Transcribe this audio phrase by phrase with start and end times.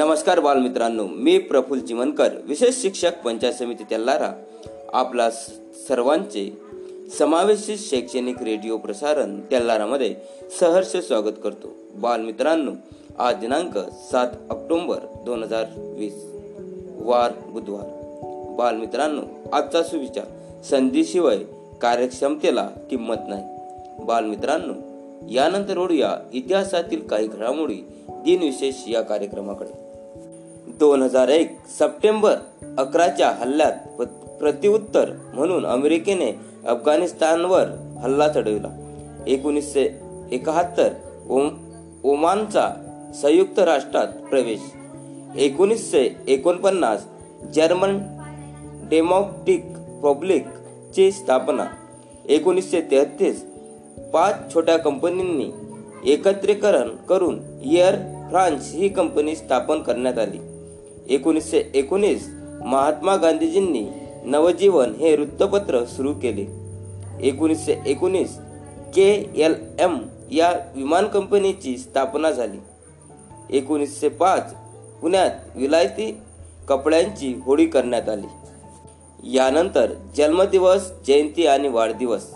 [0.00, 4.32] नमस्कार बालमित्रांनो मी प्रफुल्ल चिमनकर विशेष शिक्षक पंचायत समिती तेल्लारा
[4.92, 5.30] आपला
[5.88, 6.58] सर्वांचे
[7.18, 10.14] समावेशित शैक्षणिक रेडिओ प्रसारण तेल्लारामध्ये
[10.60, 11.68] सहर्ष स्वागत करतो.
[11.94, 12.70] बालमित्रांनो
[13.18, 13.78] आज दिनांक
[14.12, 16.24] सात ऑक्टोंबर दोन हजार वीस
[16.96, 17.86] वार बुधवार.
[18.56, 19.22] बालमित्रांनो
[19.52, 21.38] आजचा सुविचार संधीशिवाय
[21.82, 23.44] कार्यक्षमतेला किंमत नाही.
[24.04, 24.74] बालमित्रांनो
[25.30, 29.89] यानंतर ओढूया इतिहासातील काही घडामोडी दिनविशेष या कार्यक्रमाकडे.
[30.80, 32.36] दोन हजार एक सप्टेंबर
[32.78, 33.72] अकराच्या हल्ल्यात
[34.40, 36.30] प्रतिउत्तर म्हणून अमेरिकेने
[36.66, 37.66] अफगाणिस्तानवर
[38.02, 38.68] हल्ला चढविला.
[39.26, 39.88] एकोणीसशे
[40.32, 40.88] एकाहत्तर
[41.30, 41.48] ओम
[42.04, 42.68] ओमानचा
[43.22, 44.60] संयुक्त राष्ट्रात प्रवेश.
[45.36, 47.04] एकोणीसशे एकोणपन्नास
[47.54, 47.98] जर्मन
[48.90, 49.64] डेमोक्रेटिक
[50.02, 50.46] पब्लिक
[50.96, 51.66] ची स्थापना.
[52.28, 53.44] एकोणीसशे तेहतीस
[54.12, 55.50] पाच छोट्या कंपनींनी
[56.12, 57.94] एकत्रीकरण करून एअर
[58.30, 60.38] फ्रान्स ही कंपनी स्थापन करण्यात आली.
[61.10, 62.28] एकोणीसशे एकोणीस
[62.64, 63.86] महात्मा गांधीजींनी
[64.24, 66.44] नवजीवन हे वृत्तपत्र सुरू केले.
[67.26, 68.38] एकोणीसशे एकोणीस
[68.94, 69.98] के एल एम
[70.30, 72.58] या विमान कंपनीची स्थापना झाली.
[73.50, 74.54] एकोणीसशे पाच
[75.02, 76.18] पुण्यात विलायती
[76.68, 78.26] कपड्यांची होळी करण्यात आली.
[79.36, 82.34] यानंतर जन्मदिवस जयंती आणि वाढदिवस.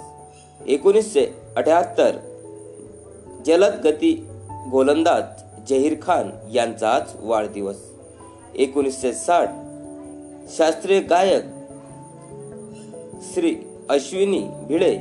[0.66, 2.16] एकोणीसशे अठ्याहत्तर
[3.46, 4.26] जलद गती
[4.70, 5.22] गोलंदाज
[5.68, 7.93] जहीर खान यांचाच वाढदिवस.
[8.56, 9.48] एकोणीसशे साठ.
[10.56, 11.42] शास्त्रीय गायक
[13.32, 13.56] श्री
[13.88, 14.98] अश्विनी भिडे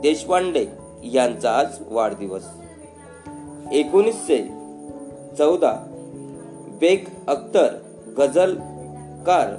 [0.00, 0.66] देशपांडे
[1.04, 2.42] यांचा आज वाढदिवस.
[3.72, 4.38] एकोणीसशे
[5.38, 5.72] चौदा.
[6.80, 7.66] बेग अख्तर
[8.18, 9.50] गझलकार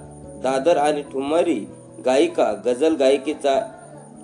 [0.43, 1.65] दादर आणि ठुमरी
[2.05, 3.59] गायिका गझल गायिकेचा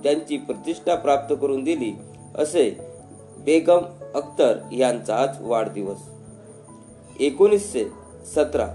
[0.04, 1.94] त्यांची प्रतिष्ठा प्राप्त करून दिली
[2.36, 2.78] असे
[3.40, 3.82] बेगम
[4.16, 5.98] अख्तर यांचा आज वाढदिवस.
[7.20, 8.68] एकोणीसशे सतरा.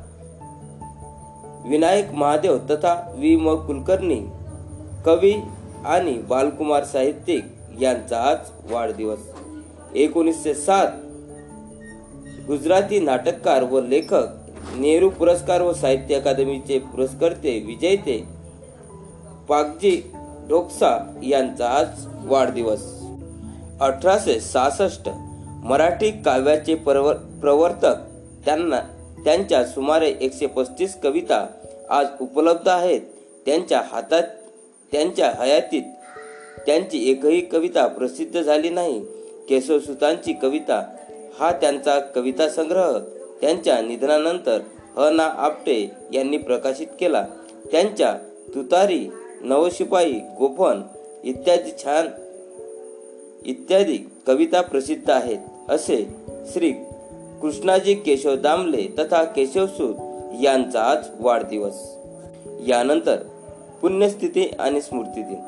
[1.67, 3.55] विनायक महादेव तथा वि म.
[3.67, 4.20] कुलकर्णी
[5.07, 5.35] कवी
[5.85, 7.45] आणि बालकुमार साहित्यिक
[7.80, 9.18] यांचा आज वाढदिवस.
[9.95, 10.86] एकोणीसशे सात
[12.46, 14.27] गुजराती नाटककार व लेखक
[14.77, 18.24] नेहरू पुरस्कार व साहित्य अकादमीचे पुरस्कर्ते विजेते
[19.48, 20.13] पागजी
[20.48, 22.83] ढोकसा यांचा आज वाढदिवस.
[23.80, 25.08] अठराशे सहासष्ट
[25.64, 27.95] मराठी काव्याचे प्रवर्तक
[28.45, 28.80] त्यांना
[29.24, 31.46] त्यांच्या सुमारे एकशे पस्तीस कविता
[31.90, 33.00] आज उपलब्ध आहेत.
[33.46, 34.22] त्यांच्या हातात
[34.92, 35.83] त्यांच्या हयातीत
[36.66, 39.05] त्यांची एकही कविता प्रसिद्ध झाली नाही.
[39.48, 40.96] केशवसुतांची कविता
[41.40, 42.98] हा त्यांचा कविता संग्रह.
[43.40, 44.60] त्यांच्या निधनानंतर
[44.96, 47.27] ह ना आपटे यांनी प्रकाशित केला.
[47.72, 48.14] त्यांच्या
[48.54, 49.08] तुतारी
[49.40, 50.83] नवशिपाई गोफन
[51.24, 52.08] इत्यादी छान
[53.46, 55.39] इत्यादी कविता प्रसिद्ध आहेत.
[55.68, 56.08] असे
[56.52, 56.72] श्री
[57.42, 59.95] कृष्णाजी केशव दामले तथा केशवसूत
[60.42, 61.75] यांचा आज वाढदिवस.
[62.69, 63.17] यानंतर
[63.83, 65.41] पुण्यस्थिती आणि स्मृती दिन.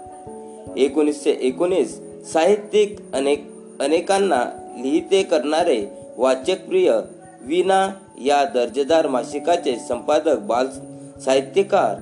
[0.77, 1.99] एकोणीसशे एकोणीस
[2.33, 3.45] साहित्यिक अनेक
[3.81, 4.45] अनेकांना
[4.83, 6.93] लिहिते करणारे वाचकप्रिय
[7.43, 7.89] विना
[8.25, 10.69] या दर्जेदार मासिकाचे संपादक बाल
[11.25, 11.97] साहित्यकार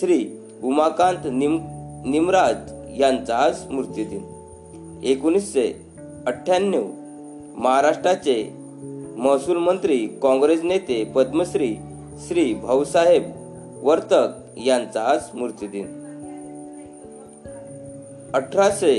[0.00, 0.26] श्री
[0.62, 1.58] उमाकांत निम
[2.06, 2.56] निमराज
[3.00, 5.80] यांचा आज स्मृतिदिन एकोणीसशे
[6.26, 6.84] अठ्ठ्याण्णव
[7.56, 8.63] महाराष्ट्राचे
[9.24, 11.68] महसूल मंत्री काँग्रेस नेते पद्मश्री
[12.26, 13.30] श्री भाऊसाहेब
[13.82, 15.86] वर्तक यांचा आज स्मृतिदिन
[18.34, 18.92] अठराशे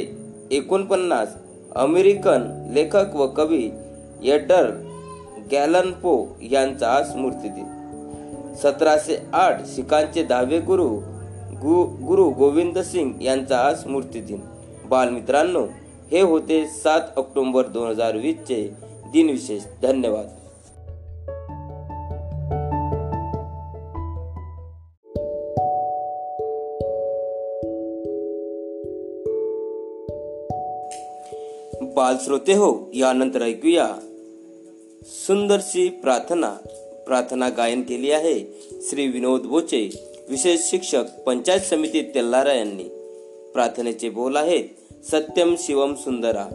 [0.51, 1.35] एकोणपन्नास
[1.75, 3.61] अमेरिकन लेखक व कवी
[4.33, 4.69] एडर
[5.51, 6.15] गॅलन पो
[6.51, 10.87] यांचा स्मृतिदिन सतराशे आठ शिखांचे दहावे गुरु
[11.61, 14.39] गु गुरु गोविंद सिंग यांचा स्मृतिदिन
[14.89, 15.65] बालमित्रांनो
[16.11, 18.61] हे होते सात ऑक्टोबर दोन हजार वीसचे
[19.15, 20.25] दिनविशेष धन्यवाद.
[31.95, 33.95] बाल श्रोते हो यानंतर ऐकूया.
[35.03, 36.57] सुंदरशी प्रार्थना.
[37.05, 38.39] प्रार्थना गायन केली आहे
[38.89, 39.89] श्री विनोद बोचे
[40.29, 42.83] विशेष शिक्षक पंचायत समिती तेल्लारा यांनी.
[43.53, 44.63] प्रार्थनेचे बोल आहेत
[45.05, 46.45] सत्यम शिवम सुंदरा.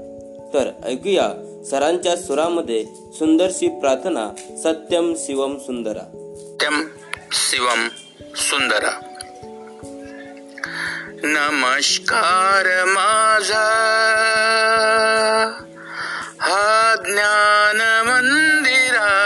[0.54, 4.28] तर ऐकूया सरांच्या सुरामध्ये सुंदरशी प्रार्थना
[4.62, 6.34] सत्यम शिवम सुंदरा.
[6.40, 6.88] सत्यम
[7.32, 7.88] शिवम
[8.36, 9.00] सुंदरा.
[11.22, 13.66] नमस्कार माझा.
[16.40, 19.16] हा ज्ञान मंदिरा.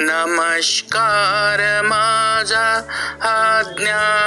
[0.00, 2.82] नमस्कार माझा.
[3.20, 4.21] हा ज्ञान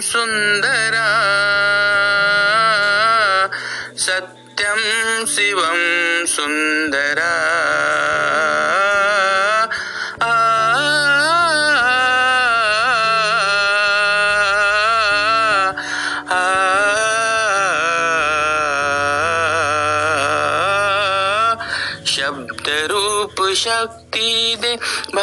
[0.00, 1.08] सुन्दरा।
[3.96, 5.76] सत्यं शिवं
[6.26, 8.05] सुन्दरा।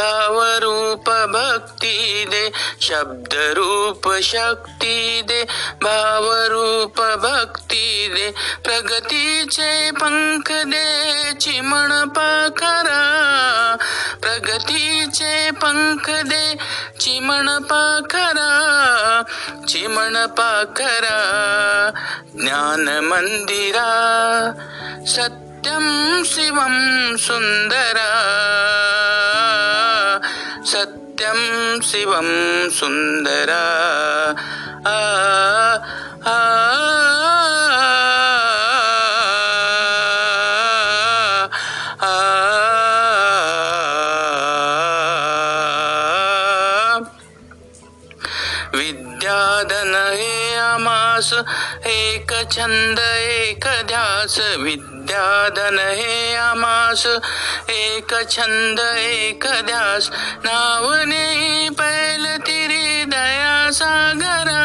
[0.03, 2.51] भावरूप भक्ती दे
[2.81, 5.43] शब्दरूप शक्ती दे
[5.83, 8.27] भावरूप भक्ती दे.
[8.65, 10.87] प्रगतीचे पंख दे
[11.41, 13.03] चिमण पाखरा
[14.21, 16.45] प्रगतीचे पंख दे
[16.99, 18.51] चिमण पाखरा
[19.69, 21.17] चिमण पाखरा
[22.35, 23.89] ज्ञान मंदिरा
[25.07, 25.85] सत्यं
[26.23, 26.75] शिवं
[27.17, 28.09] सुन्दरा
[30.71, 32.27] सत्यं शिवं
[32.77, 33.63] सुन्दरा
[34.87, 34.97] आ
[36.31, 36.37] आ
[42.01, 42.13] आ
[48.75, 51.31] विद्याधन हे आमास
[51.87, 56.22] एक छंद एक ध्यास विद्याधन हे
[56.93, 57.05] आमास
[57.69, 60.09] एक छंद एक ध्यास.
[60.45, 64.63] नावने पैल तिरी दया सागरा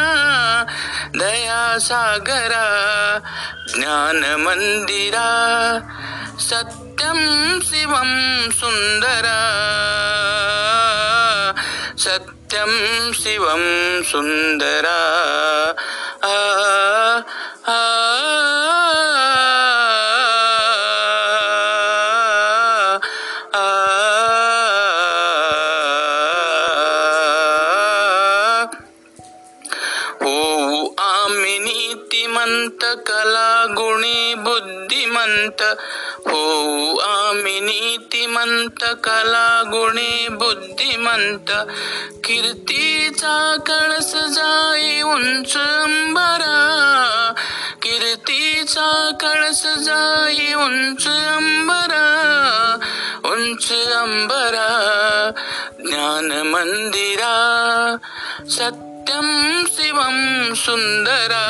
[1.19, 2.65] दया सागरा.
[3.75, 5.29] ज्ञान मंदिरा
[6.39, 7.19] सत्यं
[7.61, 8.11] शिवं
[8.51, 9.41] सुन्दरा
[11.97, 13.63] सत्यं शिवं
[14.03, 14.99] सुन्दरा
[16.23, 16.35] आ
[17.73, 17.78] आ
[38.69, 41.51] नीतिमंत कला गुणी बुद्धिमंत.
[42.23, 47.33] कीर्तीचा कळस जाई उंच अंबरा
[47.81, 52.09] कीर्तीचा कळस जाई उंच अंबरा
[53.25, 55.31] उंच अंबरा.
[55.79, 57.95] ज्ञान मंदिरा.
[58.49, 61.45] सत्यं शिवं सुन्दरा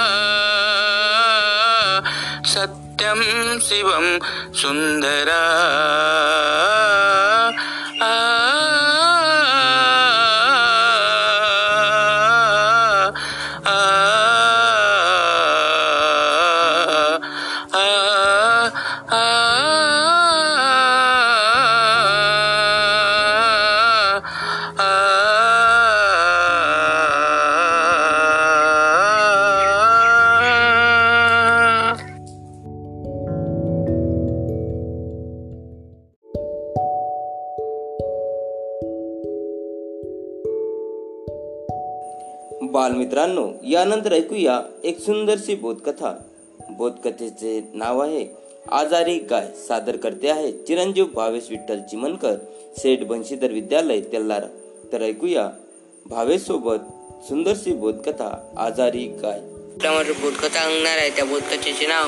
[2.45, 4.19] सत्यं शिवं
[4.54, 5.42] सुन्दरा
[42.62, 46.12] बालमित्रांनो यानंतर ऐकूया एक सुंदरशी बोधकथा.
[46.70, 48.26] बोधकथेचे नाव आहे
[48.72, 52.36] आजारी गाय सादर करते आहे चिरंजीव भावेश विठ्ठल चिमनकर
[52.78, 54.48] सेठ बंशीधर विद्यालय तेल्लारा
[54.92, 55.48] तर ऐकूया
[56.06, 56.81] भावेश सोबत
[57.28, 59.40] सुंदरशी बोधकथा आजारी गाय.
[60.22, 62.07] बोधकथा अंगणार आहे त्या बोधकथेचे नाव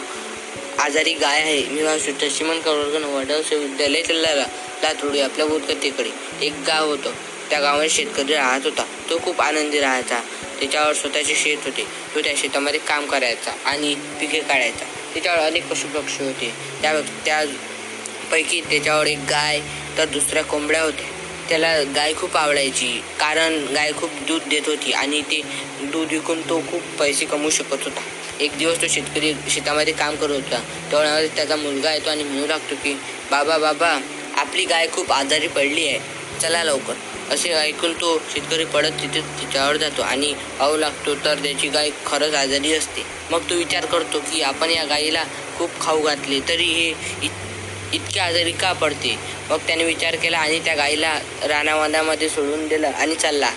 [0.81, 4.35] आजारी गाय आहे मी भाव सुट्टा चिमनकर कवळगण वडवसे विद्यालय चालला
[4.83, 7.11] लातुडी आपल्या बोधकथेकडे एक गाव होतं.
[7.49, 8.83] त्या गावात शेतकरी राहत होता.
[9.09, 10.19] तो खूप आनंदी राहायचा
[10.61, 11.83] त्याच्यावर स्वतःचे शेत होते.
[12.15, 14.85] तो त्या शेतामध्ये काम करायचा आणि पिके काढायचा.
[15.13, 16.51] त्याच्यावर अनेक पशुपक्षी होते.
[16.81, 19.59] त्या त्यापैकी त्याच्यावर एक गाय
[19.97, 21.09] तर दुसऱ्या कोंबड्या होत्या
[21.49, 22.87] त्याला गाय खूप आवडायची
[23.19, 25.41] कारण गाय खूप दूध देत होती आणि ते
[25.81, 28.01] दूध विकून तो खूप पैसे कमवू शकत होता.
[28.39, 30.59] एक दिवस तो शेतकरी शेतामध्ये काम करत होता.
[30.91, 32.93] तेवढ्यामध्ये त्याचा मुलगा येतो आणि म्हणू लागतो की
[33.31, 33.89] बाबा बाबा
[34.37, 35.99] आपली गाय खूप आजारी पडली आहे.
[36.41, 36.93] चला लवकर.
[37.31, 42.33] असे ऐकून तो शेतकरी पडत तिथे तिच्यावर जातो आणि पाहू लागतो तर त्याची गाय खरंच
[42.33, 43.03] आजारी असते.
[43.31, 45.23] मग तो विचार करतो की आपण या गायीला
[45.57, 46.89] खूप खाऊ घातले तरी हे
[47.23, 49.17] इत इतकी आजारी का पडते?
[49.49, 53.49] मग त्याने विचार केला आणि त्या गाईला रानावनामध्ये सोडून दिलं आणि चालला.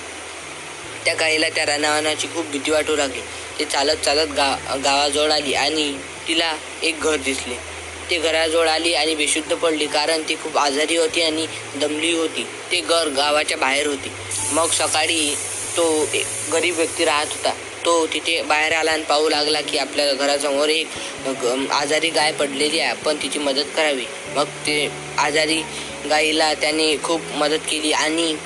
[1.05, 3.21] त्या गाईला त्या रानावनाची खूप भीती वाटू लागली.
[3.59, 5.93] ते चालत चालत गा गावाजवळ आली आणि
[6.29, 7.74] तिला एक घर दिसले.
[8.11, 11.46] ते घराजवळ आली आणि बेशुद्ध पडली कारण ती खूप आजारी होती आणि
[11.76, 12.46] दमली होती.
[12.70, 14.11] ते घर गावाच्या बाहेर होते.
[14.52, 15.34] मग सकाळी
[15.76, 17.50] तो एक गरीब व्यक्ती राहत होता.
[17.84, 20.88] तो तिथे बाहेर आला आणि पाहू लागला की आपल्या घरासमोर एक
[21.26, 22.94] ग- आजारी गाय पडलेली आहे.
[22.94, 24.04] पण तिची मदत करावी.
[24.37, 25.62] मग ते आजारी
[26.11, 28.37] गाईला त्याने खूप मदत केली आणि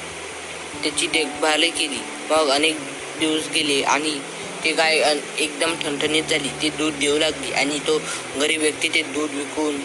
[0.82, 1.98] त्याची देखभालही केली.
[2.30, 2.76] मग अनेक
[3.20, 4.20] दिवस गेले आणि
[4.68, 4.98] ती गाय
[5.38, 6.48] एकदम ठणठणीत झाली.
[6.62, 7.96] ती दूध देऊ लागली आणि तो
[8.40, 9.76] गरीब व्यक्ती ते दूध विकून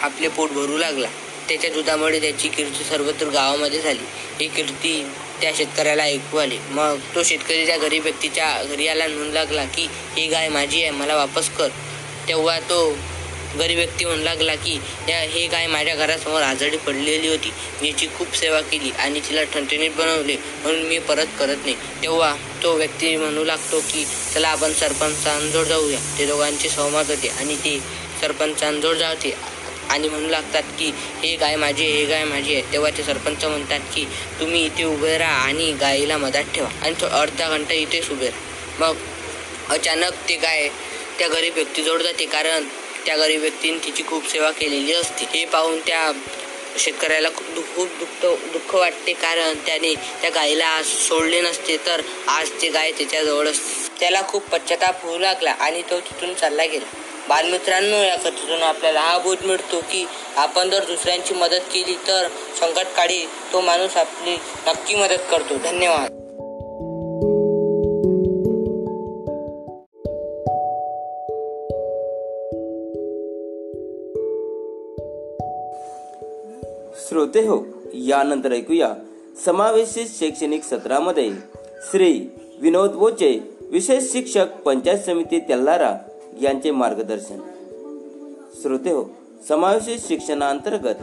[0.00, 1.08] आपले पोट भरू लागला.
[1.48, 4.04] त्याच्या दुधामुळे त्याची कीर्ती सर्वत्र गावामध्ये झाली.
[4.40, 4.94] ही कीर्ती
[5.40, 6.58] त्या शेतकऱ्याला ऐकू आली.
[6.70, 9.86] मग तो शेतकरी त्या गरीब व्यक्तीच्या घरी आला म्हणू लागला की
[10.16, 11.68] ही गाय माझी आहे मला वापस कर.
[12.28, 12.80] तेव्हा तो
[13.58, 14.78] गरीब व्यक्ती म्हणू लागला की
[15.08, 17.52] या हे गाय माझ्या घरासमोर आजारी पडलेली होती.
[17.82, 20.36] याची खूप सेवा केली आणि तिला ठणठणीत बनवले.
[20.62, 21.74] म्हणून मी परत करत नाही.
[22.02, 24.04] तेव्हा तो व्यक्ती म्हणू लागतो की
[24.34, 25.98] चला आपण सरपंचांजवळ जाऊया.
[26.18, 27.78] ते दोघांचे सहमत होते आणि ते
[28.20, 29.34] सरपंचांजवळ जाते
[29.90, 30.90] आणि म्हणू लागतात की
[31.22, 32.62] हे गाय माझी हे गाय माझी आहे.
[32.72, 34.04] तेव्हा ते सरपंच म्हणतात की
[34.40, 36.68] तुम्ही इथे उभे राहा आणि गायीला मधात ठेवा.
[36.82, 38.50] आणि तो अर्धा घंटा इथेच उभे राहा.
[38.80, 38.96] मग
[39.70, 40.68] अचानक ते गाय
[41.18, 42.26] त्या गरीब व्यक्तीजवळ जाते.
[42.26, 42.64] कारण
[43.06, 45.24] त्या गरीब व्यक्तीने तिची खूप सेवा केलेली असते.
[45.30, 46.10] हे पाहून त्या
[46.78, 49.12] शेतकऱ्याला खूप दुःख खूप दुःख दुःख वाटते.
[49.12, 54.48] कारण त्याने त्या गायीला आज सोडले नसते तर आज ते गाय त्याच्याजवळ असते त्याला खूप
[54.48, 56.86] पश्चाताप होऊ लागला आणि तो तिथून चालला गेला.
[57.28, 60.04] बालमित्रांनो या कथेतून आपल्याला हा बोध मिळतो की
[60.36, 62.28] आपण जर दुसऱ्यांची मदत केली तर
[62.60, 65.58] संकटकाळी तो माणूस आपली नक्की मदत करतो.
[65.64, 66.21] धन्यवाद.
[77.32, 77.60] होते हो.
[77.94, 78.94] यानंतर ऐकूया.
[79.44, 81.30] समावेशित शैक्षणिक सत्रामध्ये
[81.90, 85.96] श्री विनोद बोचे विशेष शिक्षक पंचायत समिती तेल्लारा
[86.42, 87.38] यांचे मार्गदर्शन.
[88.62, 89.04] श्रोते हो
[89.48, 90.98] समावेशित शिक्षणाअंतर्गत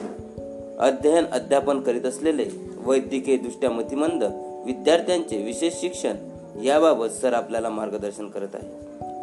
[0.80, 2.46] अध्ययन अध्यापन करीत असलेले
[2.86, 4.24] वैद्यकीय दृष्ट्या मतिमंद
[4.66, 6.16] विद्यार्थ्यांचे विशेष शिक्षण
[6.64, 8.68] याबाबत सर आपल्याला मार्गदर्शन करत आहे.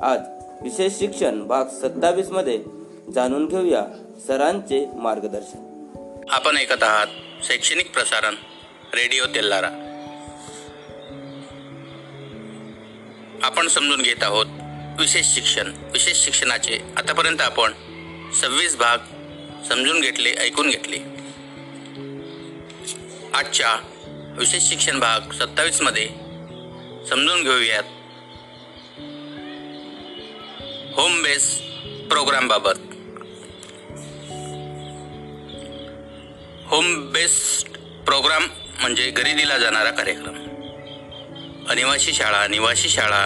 [0.02, 0.20] आज
[0.62, 2.62] विशेष शिक्षण भाग सत्तावीसमध्ये
[3.14, 3.86] जाणून घेऊया
[4.28, 5.75] सरांचे मार्गदर्शन.
[6.30, 7.06] आपण ऐकत आहात
[7.44, 8.34] शैक्षणिक प्रसारण
[8.94, 9.68] रेडिओ तेल्लारा
[13.42, 14.46] आपण समजून घेत आहोत
[15.00, 15.72] विशेष शिक्षण.
[15.92, 17.72] विशेष शिक्षणाचे आतापर्यंत आपण
[18.32, 18.98] सव्वीस भाग
[19.68, 20.96] समजून घेतले ऐकून घेतले.
[23.34, 23.76] आजच्या
[24.38, 26.08] विशेष शिक्षण भाग सत्तावीसमध्ये
[27.08, 27.84] समजून घेऊयात.
[30.94, 31.60] होम बेस
[32.10, 32.95] प्रोग्रामबाबत
[36.70, 38.46] होम बेस्ड प्रोग्राम
[38.80, 40.34] म्हणजे घरी दिला जाणारा कार्यक्रम.
[41.68, 43.22] अनिवासी शाळा निवासी शाळा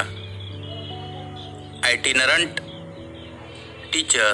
[1.84, 2.60] आयटिनरंट
[3.92, 4.32] टीचर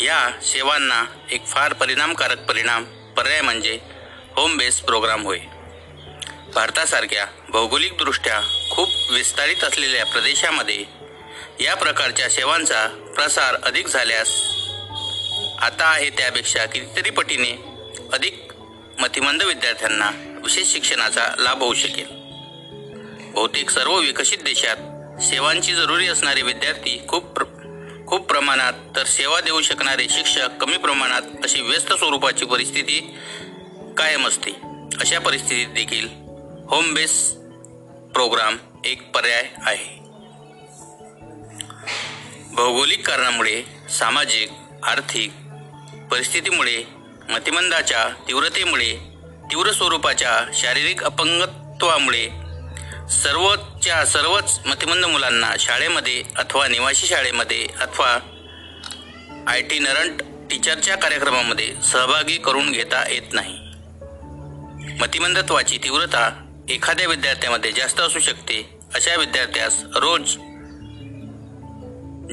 [0.00, 2.84] या सेवांना एक फार परिणामकारक परिणाम
[3.16, 3.78] पर्याय म्हणजे
[4.36, 5.38] होम बेस्ड प्रोग्राम होय.
[6.54, 10.84] भारतासारख्या भौगोलिकदृष्ट्या खूप विस्तारित असलेल्या प्रदेशामध्ये
[11.60, 14.28] या प्रकारच्या सेवांचा प्रसार अधिक झाल्यास
[15.62, 17.67] आता आहे त्यापेक्षा कितीतरी पटीने
[18.12, 18.52] अधिक
[18.98, 20.10] मतिमंद विद्यार्थ्यांना
[20.44, 22.06] विशेष शिक्षणाचा लाभ होऊ शकेल.
[23.32, 24.76] बहुतेक सर्व विकसित देशात
[25.22, 27.44] सेवांची जरुरी असणारे विद्यार्थी खूप प्र
[28.06, 33.18] खूप प्रमाणात तर सेवा देऊ शकणारे शिक्षक कमी प्रमाणात अशी व्यस्त स्वरूपाची परिस्थिती
[33.96, 34.50] कायम असते.
[35.00, 36.08] अशा परिस्थितीत देखील
[36.68, 37.32] होम बेस
[38.14, 39.98] प्रोग्राम एक पर्याय आहे.
[42.52, 43.62] भौगोलिक कारणामुळे
[43.98, 44.48] सामाजिक
[44.82, 45.32] आर्थिक
[46.10, 46.97] परिस्थितीमुळे
[47.28, 48.92] मतिमंदाच्या तीव्रतेमुळे
[49.50, 52.28] तीव्र स्वरूपाच्या शारीरिक अपंगत्वामुळे
[53.22, 58.18] सर्वच्या सर्वच मतिमंद मुलांना शाळेमध्ये अथवा निवासी शाळेमध्ये अथवा
[59.46, 63.58] आय टी नरंट टीचरच्या कार्यक्रमामध्ये सहभागी करून घेता येत नाही.
[65.00, 70.36] मतिमंदत्वाची तीव्रता एखाद्या विद्यार्थ्यामध्ये जास्त असू शकते अशा विद्यार्थ्यास रोज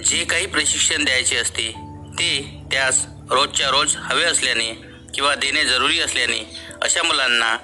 [0.09, 1.71] जे काही प्रशिक्षण द्यायचे असते
[2.19, 4.73] ते त्यास रोजच्या रोज हवे असल्याने
[5.13, 7.57] किंवा देणे जरुरी असल्याने अशा मुलांना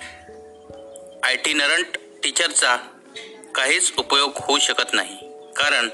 [1.23, 1.85] आयटिनरंट
[2.23, 2.75] टीचरचा
[3.55, 5.17] काहीच उपयोग होऊ शकत नाही.
[5.55, 5.89] कारण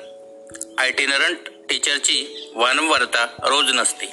[0.78, 1.38] आयटिनरंट
[1.70, 4.06] टीचरची वारंवारता रोज नसते.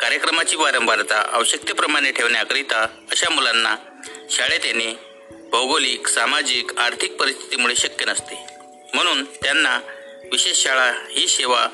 [0.00, 3.76] कार्यक्रमाची वारंवारता आवश्यकतेप्रमाणे ठेवण्याकरिता अशा मुलांना
[4.30, 4.94] शाळेत येणे
[5.50, 8.46] भौगोलिक सामाजिक आर्थिक परिस्थितीमुळे शक्य नसते.
[8.94, 9.80] म्हणून त्यांना
[10.32, 11.66] विशेष शाळा ही सेवा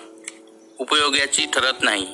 [0.79, 2.07] उपयोगाची ठरत नाही.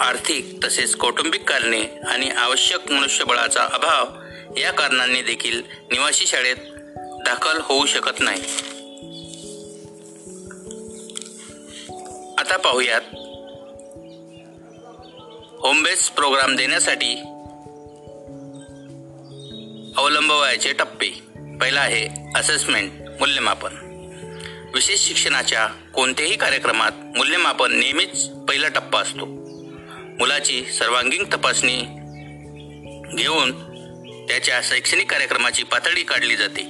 [0.00, 4.06] आर्थिक तसेच कौटुंबिक कारणे आणि आवश्यक मनुष्यबळाचा अभाव
[4.58, 6.56] या कारणांनी देखील निवासी शाळेत
[6.96, 8.42] दाखल होऊ शकत नाही.
[12.38, 13.00] आता पाहूयात.
[15.60, 17.14] होमबेस प्रोग्राम देण्यासाठी
[19.96, 21.08] अवलंबवायचे टप्पे.
[21.60, 23.76] पहिला आहे असेसमेंट मूल्यमापन.
[24.74, 29.39] विशेष शिक्षणाच्या कोणत्याही कार्यक्रमात मूल्यमापन नेहमीच पहिला टप्पा असतो.
[30.20, 31.76] मुलाची सर्वांगीण तपासणी
[33.16, 33.52] घेऊन
[34.28, 36.62] त्याच्या शैक्षणिक कार्यक्रमाची पातळी काढली जाते.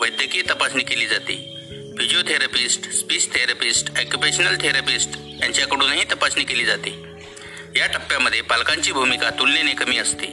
[0.00, 1.34] वैद्यकीय तपासणी केली जाते.
[1.98, 6.90] Physiotherapist speech therapist occupational therapist यांच्याकडूनही तपासणी केली जाते.
[7.76, 10.26] या टप्प्यामध्ये पालकांची भूमिका तुलनेने कमी असते.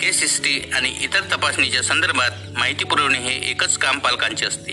[0.00, 4.72] केस हिस्ट्री आणि इतर तपासणीच्या संदर्भात माहिती पुरवणे हे एकच काम पालकांचे असते.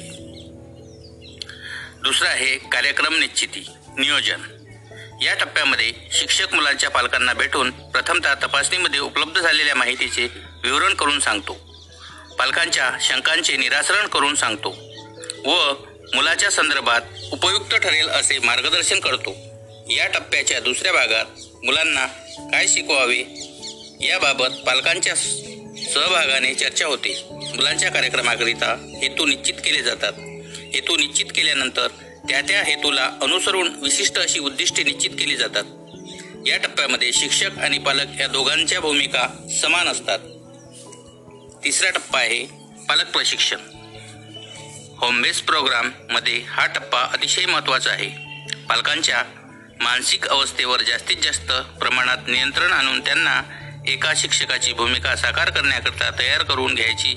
[2.04, 3.66] दुसरं आहे कार्यक्रम निश्चिती
[3.98, 4.42] नियोजन.
[5.22, 10.28] या टप्प्यामध्ये शिक्षक मुलांच्या पालकांना भेटून प्रथमतः तपासणीमध्ये उपलब्ध झालेल्या माहितीचे
[10.64, 11.54] विवरण करून सांगतो.
[12.40, 14.70] पालकांच्या शंकांचे निरासरण करून सांगतो.
[15.46, 15.74] व
[16.16, 19.36] मुलाच्या संदर्भात उपयुक्त ठरेल असे मार्गदर्शन करतो.
[19.90, 21.26] या टप्प्याच्या दुसऱ्या भागात
[21.64, 22.06] मुलांना
[22.52, 23.24] काय शिकवावे?
[24.02, 25.16] याबाबत पालकांच्या
[25.94, 27.24] सहभागाने चर्चा होते.
[27.32, 30.14] मुलांच्या कार्यक्रमाकरिता हेतू निश्चित केले जातात.
[30.74, 31.88] हेतू निश्चित केल्यानंतर
[32.30, 35.64] त्या त्या हेतूला अनुसरून विशिष्ट अशी उद्दिष्टे निश्चित केली जातात.
[36.48, 40.20] या टप्प्यामध्ये शिक्षक आणि पालक या दोघांच्या भूमिका समान असतात.
[41.64, 42.46] तिसरा टप्पा आहे
[42.90, 43.58] पालक प्रशिक्षण.
[44.98, 45.44] होम बेस
[46.50, 48.10] हा टप्पा अतिशय महत्त्वाचा आहे.
[48.70, 49.24] पालकांच्या
[49.82, 53.42] मानसिक अवस्थेवर जास्तीत जास्त प्रमाणात नियंत्रण आणून त्यांना
[53.88, 57.16] एका शिक्षकाची भूमिका साकार करण्याकरता तयार करून घ्यायची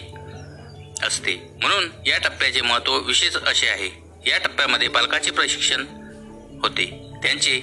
[1.07, 1.35] असते.
[1.63, 4.00] म्हणून या टप्प्याचे महत्त्व विशेष असे आहे.
[4.27, 5.85] या टप्प्यामध्ये पालकाचे प्रशिक्षण
[6.63, 7.11] होते.
[7.23, 7.61] त्यांचे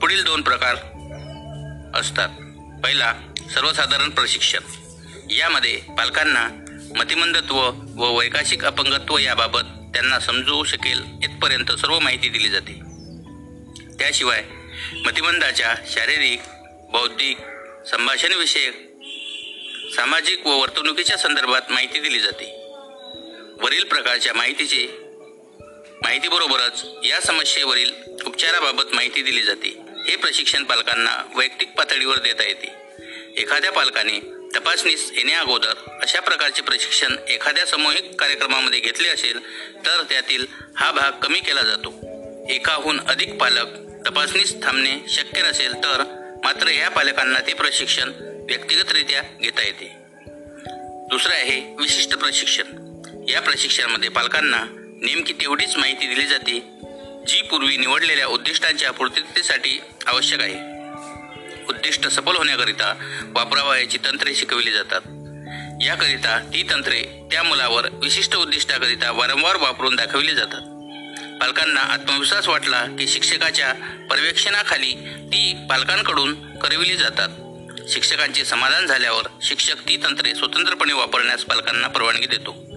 [0.00, 0.74] पुढील दोन प्रकार
[1.94, 2.28] असतात.
[2.84, 3.14] पहिला
[3.54, 4.58] सर्वसाधारण प्रशिक्षण.
[5.30, 6.48] यामध्ये पालकांना
[6.96, 7.56] मतिमंदत्व
[7.96, 12.72] व वैकाशिक अपंगत्व याबाबत त्यांना समजू शकेल इथपर्यंत सर्व माहिती दिली जाते.
[13.98, 14.44] त्याशिवाय
[15.04, 16.40] मतिमंदाच्या शारीरिक
[16.92, 17.38] बौद्धिक
[17.86, 18.74] संभाषणविषयक
[19.94, 22.62] सामाजिक व वर्तणुकीच्या संदर्भात माहिती दिली जाते.
[23.60, 25.05] वरील प्रकारच्या माहितीचे
[26.02, 27.90] माहितीबरोबरच या समस्येवरील
[28.26, 29.80] उपचाराबाबत माहिती दिली जाते.
[30.08, 32.72] हे प्रशिक्षण पालकांना वैयक्तिक पातळीवर देता येते.
[33.36, 34.20] एखाद्या पालकाने
[34.56, 39.40] तपासणीस येण्याअगोदर अशा प्रकारचे प्रशिक्षण एखाद्या सामूहिक कार्यक्रमामध्ये घेतले असेल
[39.86, 41.88] तर त्यातील हा भाग कमी केला जातो.
[42.50, 43.66] एकाहून अधिक पालक
[44.08, 46.04] तपासणीस थांबणे शक्य नसेल तर
[46.44, 48.12] मात्र या पालकांना ते प्रशिक्षण
[48.48, 49.92] व्यक्तिगतरित्या घेता येते.
[51.10, 52.64] दुसरं आहे विशिष्ट प्रशिक्षण.
[53.28, 54.64] या प्रशिक्षणामध्ये पालकांना
[55.02, 56.52] नेमकी तेवढीच माहिती दिली जाते
[57.26, 60.54] जी पूर्वी निवडलेल्या उद्दिष्टांच्या पूर्ततेसाठी आवश्यक आहे.
[61.68, 62.94] उद्दिष्ट सफल होण्याकरिता
[63.26, 65.00] वापरावयाची तंत्रे शिकविली जातात.
[65.84, 70.60] याकरिता ती तंत्रे त्या मुलावर विशिष्ट उद्दिष्टाकरिता वारंवार वापरून दाखविली जातात.
[71.40, 73.72] पालकांना आत्मविश्वास वाटला की शिक्षकाच्या
[74.10, 77.28] पर्यवेक्षणाखाली ती पालकांकडून करविली जातात.
[77.88, 82.75] शिक्षकांचे समाधान झाल्यावर शिक्षक ती तंत्रे स्वतंत्रपणे वापरण्यास पालकांना परवानगी देतो.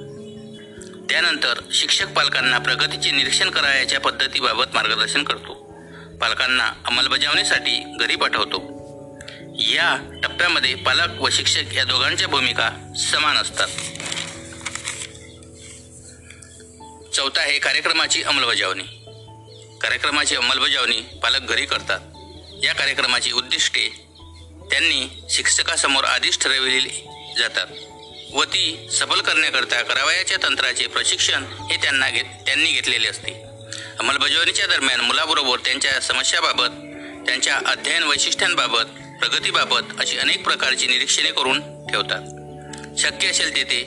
[1.10, 5.54] त्यानंतर शिक्षक पालकांना प्रगतीचे निरीक्षण करायच्या पद्धतीबाबत मार्गदर्शन करतो.
[6.22, 8.80] पालकांना अंमलबजावणीसाठी घरी पाठवतो.
[9.58, 13.68] या टप्प्यामध्ये पालक व शिक्षक या दोघांच्या भूमिका समान असतात.
[17.14, 18.84] चौथा आहे कार्यक्रमाची अंमलबजावणी.
[19.82, 22.00] कार्यक्रमाची अंमलबजावणी पालक घरी करतात.
[22.64, 23.90] या कार्यक्रमाची उद्दिष्टे
[24.72, 27.68] त्यांनी शिक्षकासमोर आधीच ठरविलेली जातात.
[28.34, 33.32] व ती सफल करण्याकरता करावयाच्या तंत्राचे प्रशिक्षण हे त्यांना घेत त्यांनी घेतलेले असते.
[34.00, 36.76] अंमलबजावणीच्या दरम्यान मुलाबरोबर त्यांच्या समस्याबाबत
[37.26, 38.86] त्यांच्या अध्ययन वैशिष्ट्यांबाबत
[39.20, 42.22] प्रगतीबाबत अशी अनेक प्रकारची निरीक्षणे करून ठेवतात.
[43.00, 43.84] शक्य असेल तेथे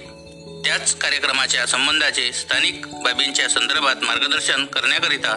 [0.64, 5.30] त्याच कार्यक्रमाच्या संबंधाचे स्थानिक बाबींच्या संदर्भात मार्गदर्शन करण्याकरिता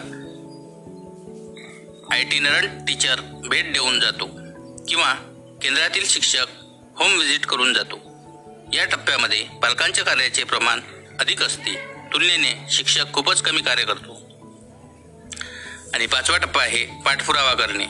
[2.12, 4.26] आयटिनरंट टीचर भेट देऊन जातो
[4.88, 5.12] किंवा
[5.62, 6.46] केंद्रातील शिक्षक
[6.96, 8.15] होम व्हिजिट करून जातो.
[8.72, 10.80] या टप्प्यामध्ये पालकांच्या कार्याचे प्रमाण
[11.20, 11.74] अधिक असते.
[12.12, 14.14] तुलनेने शिक्षक खूपच कमी कार्य करतो.
[15.94, 17.84] आणि पाचवा टप्पा आहे पाठपुरावा करणे.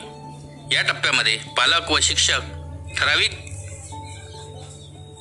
[0.75, 2.39] या टप्प्यामध्ये पालक व शिक्षक
[2.97, 3.31] ठराविक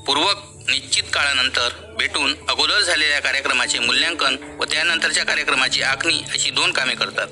[0.06, 0.36] पूर्वक
[0.70, 7.28] निश्चित काळानंतर भेटून अगोदर झालेल्या कार्यक्रमाचे मूल्यांकन व त्यानंतरच्या कार्यक्रमाची आखणी अशी दोन कामे करतात.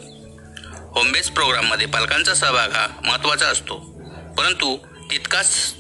[0.97, 3.79] होमबेस प्रोग्राममध्ये पालकांचा सहभाग हा महत्त्वाचा असतो.
[4.39, 4.77] परंतु
[5.11, 5.75] तितकाच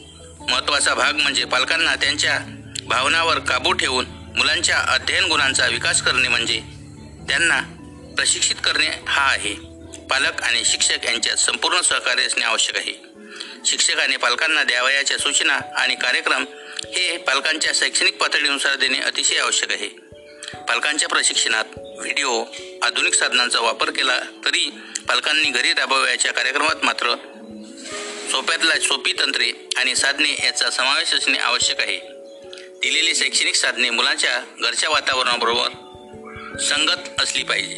[0.50, 2.38] महत्त्वाचा भाग म्हणजे पालकांना त्यांच्या
[2.84, 4.04] भावनावर काबू ठेवून
[4.36, 6.60] मुलांच्या अध्ययन गुणांचा विकास करणे म्हणजे
[7.28, 7.60] त्यांना
[8.16, 9.54] प्रशिक्षित करणे हा आहे.
[10.10, 12.92] पालक आणि शिक्षक यांच्यात संपूर्ण सहकार्य असणे आवश्यक आहे.
[13.64, 16.44] शिक्षकाने पालकांना द्यावयाच्या सूचना आणि कार्यक्रम
[16.86, 19.88] हे पालकांच्या शैक्षणिक पातळीनुसार देणे अतिशय आवश्यक आहे.
[20.68, 22.44] पालकांच्या प्रशिक्षणात व्हिडिओ
[22.82, 24.70] आधुनिक साधनांचा वापर केला तरी
[25.08, 27.14] पालकांनी घरी राबवायच्या कार्यक्रमात मात्र
[28.34, 31.96] सोप्यातला सोपी तंत्रे आणि साधने याचा समावेश असणे आवश्यक आहे.
[32.58, 35.68] दिलेली शैक्षणिक साधने मुलांच्या घरच्या वातावरणाबरोबर
[36.58, 37.76] संगत असली पाहिजे.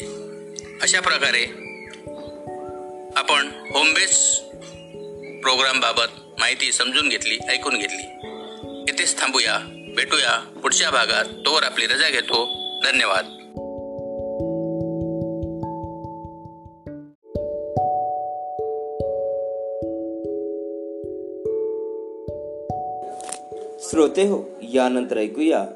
[0.82, 1.44] अशा प्रकारे
[3.16, 4.38] आपण होमबेस
[5.42, 8.06] प्रोग्रामबाबत माहिती समजून घेतली ऐकून घेतली.
[8.88, 9.58] येथेच थांबूया
[9.96, 11.24] भेटूया पुढच्या भागात.
[11.24, 12.44] तोवर आपली रजा घेतो.
[12.84, 13.35] धन्यवाद.
[23.90, 25.66] श्रोते हो यानंतर ऐकूया.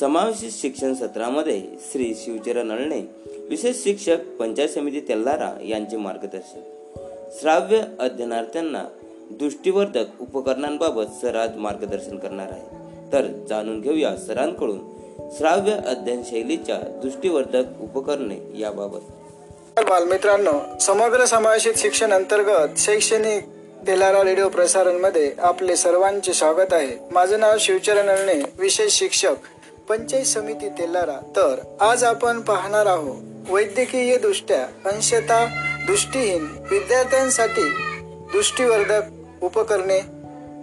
[0.00, 1.62] समावेशित शिक्षण सत्रामध्ये
[1.92, 3.00] श्री शिवचरण अळणे
[3.50, 6.60] विशेष शिक्षक पंचायत समिती तेल्लारा यांचे मार्गदर्शन.
[7.40, 8.84] श्राव्य अध्ययनार्थ्यांना
[9.30, 12.66] दृष्टीवर्धक उपकरणांबाबत सर आज मार्गदर्शन करणार आहे.
[13.12, 14.78] तर जाणून घेऊया सरांकडून
[15.36, 19.00] श्राव्य अध्ययन शैलीच्या दृष्टीवर्धक उपकरणे याबाबत.
[19.78, 23.53] बालमित्रांनो समग्र समावेशित शिक्षण अंतर्गत शैक्षणिक
[23.86, 26.96] तेलारा रेडिओ प्रसारणमध्ये आपले सर्वांचे स्वागत आहे.
[27.10, 29.34] माझं नाव शिवचरण अळणे विशेष शिक्षक
[29.88, 35.44] पंचायत समिती तेलारा तर आज आपण पाहणार आहोत वैद्यकीय दृष्ट्या अंशता
[35.86, 37.68] दृष्टीहीन विद्यार्थ्यांसाठी
[38.32, 39.98] दृष्टीवर्धक उपकरणे.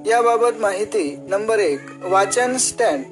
[0.09, 3.03] याबाबत माहिती नंबर एक वाचन स्टँड.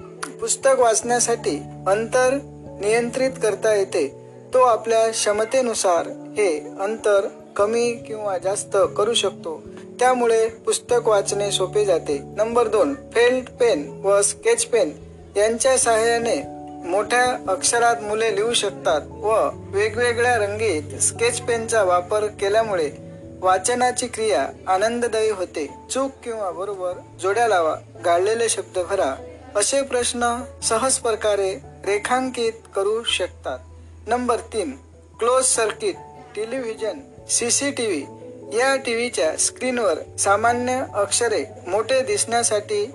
[0.41, 2.38] पुस्तक वाचण्यासाठी अंतर
[2.82, 4.08] नियंत्रित करता येते.
[4.54, 9.62] तो आपल्या क्षमतेनुसार हे अंतर कमी किंवा जास्त करू शकतो.
[9.99, 12.17] त्यामुळे पुस्तक वाचणे सोपे जाते.
[12.38, 14.91] नंबर दोन फेल्ड पेन व स्केच पेन
[15.38, 16.35] यांच्या सहाय्याने
[16.89, 22.89] मोठ्या अक्षरात मुले लिहू शकतात व वेगवेगळ्या रंगीत स्केच पेनचा वापर केल्यामुळे
[23.39, 25.67] वाचनाची क्रिया आनंददायी होते.
[25.91, 29.15] चूक किंवा बरोबर जोड्या लावा गाळलेले शब्द भरा
[29.55, 31.53] असे प्रश्न सहज प्रकारे
[31.85, 33.59] रेखांकित करू शकतात.
[34.07, 34.71] नंबर तीन
[35.19, 35.95] क्लोज सर्किट
[36.35, 38.05] टेलिव्हिजन सीसीटीव्ही
[38.53, 42.91] या टीव्हीच्या स्क्रीनवर सामान्य अक्षरे मोठे दिसण्यासाठी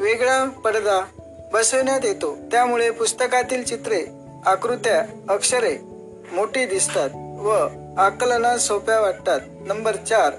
[0.00, 1.04] वेगळा पडदा
[1.52, 2.36] बसवण्यात येतो.
[2.50, 4.04] त्यामुळे पुस्तकातील चित्रे
[4.46, 5.78] आकृत्या अक्षरे
[6.32, 9.40] मोठी दिसतात व आकलना सोप्या वाटतात.
[9.60, 10.32] नंबर चार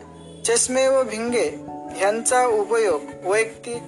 [0.46, 1.50] चष्मे व भिंगे
[1.96, 3.82] ह्यांचा उपयोग वैयक्तिक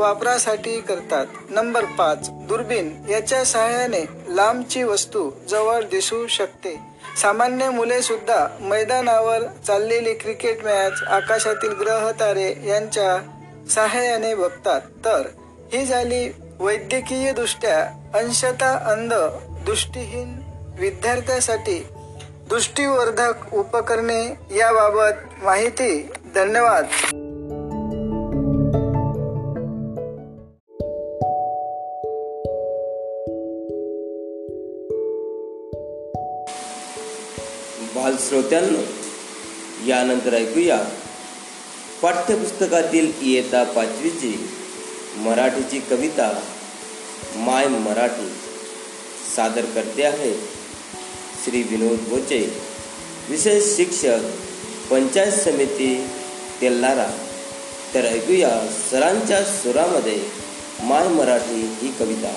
[0.00, 1.26] वापरासाठी करतात.
[1.50, 6.89] नंबर पाच दुर्बीण याच्या सहाय्याने लांबची वस्तू जवळ दिसू शकते.
[7.16, 13.16] सामान्य मुले सुद्धा मैदानावर चाललेली क्रिकेट मॅच आकाशातील ग्रह तारे यांच्या
[13.70, 14.80] सहाय्याने बघतात.
[14.80, 15.22] तर
[15.72, 17.78] ही झाली वैद्यकीय दृष्ट्या
[18.14, 19.14] अंशता अंध
[19.64, 20.40] दृष्टीहीन
[20.78, 21.86] विद्यार्थ्यासाठी
[22.48, 24.26] दृष्टीवर्धक उपकरणे.
[24.50, 26.86] याबाबत माहिती धन्यवाद.
[38.30, 38.80] श्रोत्यांनो
[39.86, 40.76] यानंतर ऐकूया
[42.02, 44.50] पाठ्यपुस्तकातील इयता पाचवीची
[45.16, 46.40] मराठीची कविता
[47.36, 48.28] माय मराठी
[49.36, 50.32] सादर करते आहे
[51.44, 52.38] श्री विनोद बोचे
[53.28, 54.30] विशेष शिक्षक
[54.90, 55.94] पंचायत समिती
[56.60, 57.10] तेल्लारा
[57.94, 58.50] तर ऐकूया
[58.90, 60.18] सरांच्या सुरामध्ये
[60.82, 62.32] माय मराठी ही कविता.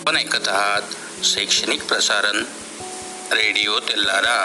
[0.00, 0.82] आपण ऐकत आहात
[1.24, 2.44] शैक्षणिक प्रसारण
[3.32, 4.44] रेडिओ तेल्लारा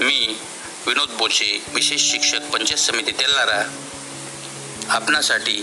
[0.00, 0.40] मी
[0.86, 3.78] विनोद बोचे विशेष शिक्षक पंचायत समिती तेल्लारा
[4.88, 5.62] आपणासाठी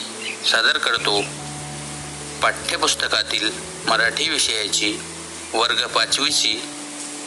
[0.52, 1.22] सादर करतो
[2.44, 3.52] पाठ्यपुस्तकातील
[3.88, 4.98] मराठी विषयाची
[5.54, 6.62] वर्ग पाचवीची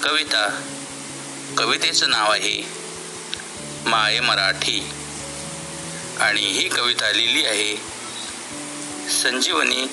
[0.02, 0.62] कविता.
[1.58, 2.62] कवितेचं नाव आहे
[3.86, 4.88] माय मराठी.
[6.20, 7.76] आणि ही कविता लिहिली आहे
[9.22, 9.86] संजीवनी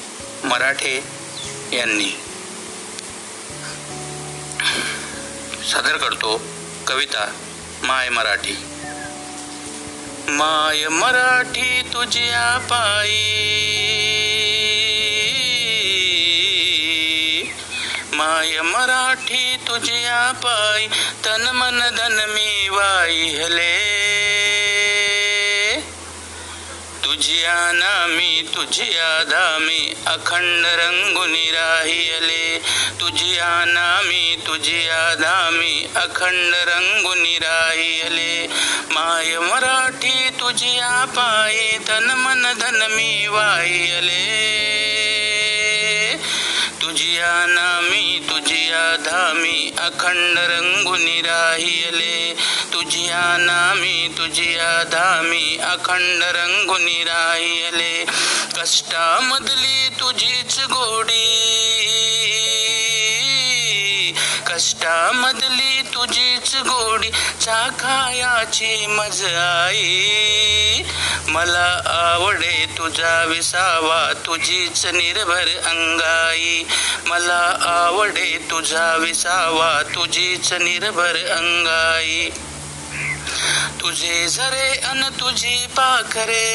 [0.43, 1.03] मराठे
[1.73, 2.09] यांनी.
[5.71, 6.58] सादर करतो
[6.89, 7.31] कविता
[7.83, 8.53] माय मराठी.
[10.29, 13.19] माय मराठी तुझ्या पायी
[18.13, 20.87] माय मराठी तुझ्या पायी
[21.25, 23.89] तन मन धन मी वाहिले
[27.09, 32.59] तुझिया नामी तुझिया धामी अखंड रंगुनी राहियले.
[32.99, 38.47] तुझिया नामी तुझिया धामी अखंड रंगुनी राहियले.
[38.91, 45.18] माय मराठी तुझिया पाये तन मन धन मी वाहियले.
[46.81, 52.33] तुझिया नामी तुझिया धामी अखंड रंगुनी राहियले.
[52.73, 58.05] तुझिया नामी तुझिया धामी अखंड रंगुनी राहियले.
[58.57, 61.45] कष्टामधली तुझीच गोडी.
[64.59, 67.09] कष्टामधली तुझीच गोडी
[67.41, 70.83] चाखायाची मज आई
[71.27, 76.63] मला आवडे तुझा विसावा तुझीच निर्भर अंगाई.
[77.05, 82.29] मला आवडे तुझा विसावा तुझीच निर्भर अंगाई.
[83.81, 86.45] तुझे झरे अन तुझी पाखरे.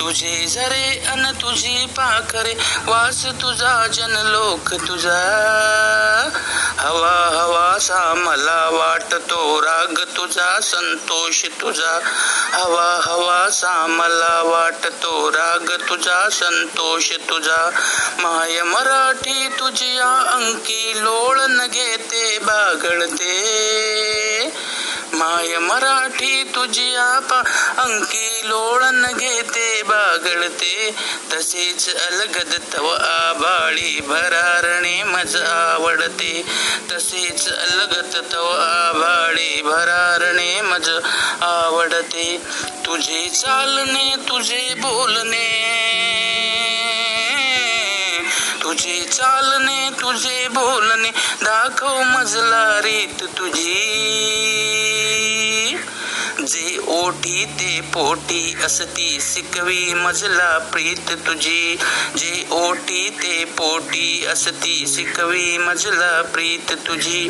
[0.00, 2.54] तुझे झरे अन तुझी पाखरे
[2.86, 5.20] वास तुझा जनलोक तुझा.
[6.78, 11.98] हवा हवासा मला वाटतो राग तुझा संतोष तुझा.
[12.52, 17.70] हवा हवासा मला वाटतो राग तुझा संतोष तुझा.
[18.18, 23.30] माय मराठी तुझ्या अंकी लोळ न घेते बागळते
[25.14, 27.34] माय मराठी तुझी आप
[27.78, 30.94] अंकी लोळन घेते बागळते
[31.32, 36.42] तसेच अलगद तव आबाळी भरारणे मज आवडते.
[36.92, 40.90] तसेच अलगत तव आबाळी भरारणे मज
[41.40, 42.42] आवडते.
[42.86, 45.48] तुझे चालणे तुझे बोलणे.
[48.62, 51.10] तुझे चालणे तुझे बोलणे.
[51.42, 54.89] दाखव मजला रीत तुझी.
[56.90, 59.20] ओठी ते पोटी असती.
[59.20, 61.76] सिकवी मजला प्रीत तुझी.
[62.16, 64.86] जे ओठी ते पोटी असती.
[64.86, 67.28] सिकवी मजला प्रीत तुझी.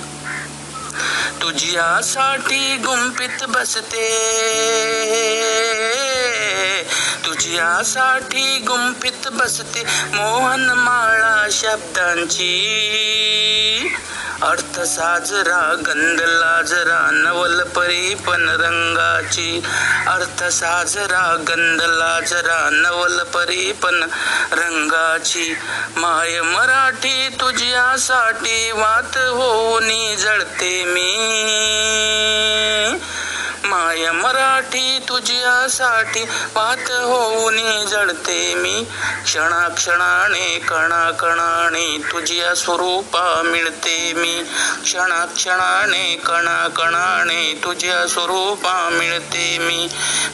[1.43, 4.09] तुझ्यासाठी गुंपित बसते.
[7.27, 9.83] तुझ्यासाठी गुंपित बसते.
[10.15, 12.77] मोहन माळा शब्दांची.
[14.43, 19.61] अर्थ साजरा गंध लाजरा नवल परी पण रंगाची.
[20.07, 24.03] अर्थ साजरा गंध लाजरा नवल परी पण
[24.53, 25.55] रंगाची.
[25.97, 31.17] माय मराठी तुझ्यासाठी वात होऊनी जळते मी.
[33.65, 38.85] माय मराठी तुझ्यासाठी पात होऊन जळते मी.
[39.25, 44.43] क्षणाक्षणाने कणाकणाने तुझ्या स्वरूपा मिळते मी.
[44.85, 49.89] क्षणाक्षणाने कणाकणाने तुझ्या स्वरूपा मिळते मी.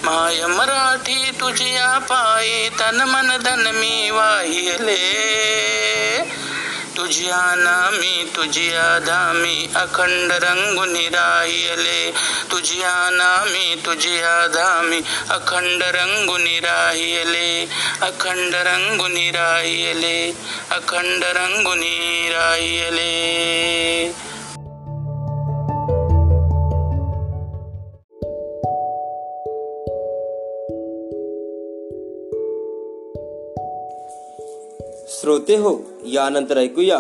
[0.05, 5.37] माय मराठी तुझ्या पायी तन मन धन मी वाहिले.
[6.97, 12.15] तुझ्या नामी तुझ्या धामी अखंड रंगुनी राहिले.
[12.51, 15.01] तुझ्या नामी तुझ्या धामी
[15.31, 17.49] अखंड रंगुनी राहियले
[18.03, 20.17] अखंड रंगुनी राहियले
[20.71, 23.15] अखंड रंगुनी राहियले
[35.21, 35.73] श्रोते हो
[36.07, 36.99] यानंतर ऐकूया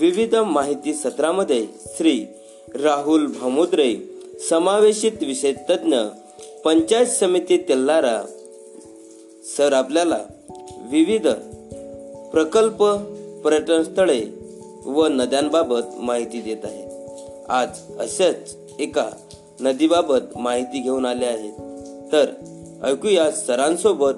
[0.00, 1.66] विविध माहिती सत्रामध्ये
[1.96, 2.26] श्री
[2.74, 4.09] राहुल भामोद्रे.
[4.48, 5.96] समावेशित विषय तज्ज्ञ
[6.64, 8.22] पंचायत समिती तेल्लारा
[9.56, 10.18] सर आपल्याला
[10.82, 11.28] विविध
[12.32, 12.84] प्रकल्प
[13.44, 14.24] पर्यटन स्थळे
[14.84, 16.90] व नद्यांबाबत माहिती देत आहेत.
[17.48, 19.10] आज अशाच एका
[19.60, 21.52] नदीबाबत माहिती घेऊन आले आहेत.
[22.12, 22.26] तर
[22.84, 24.12] ऐकूया सरांसोबत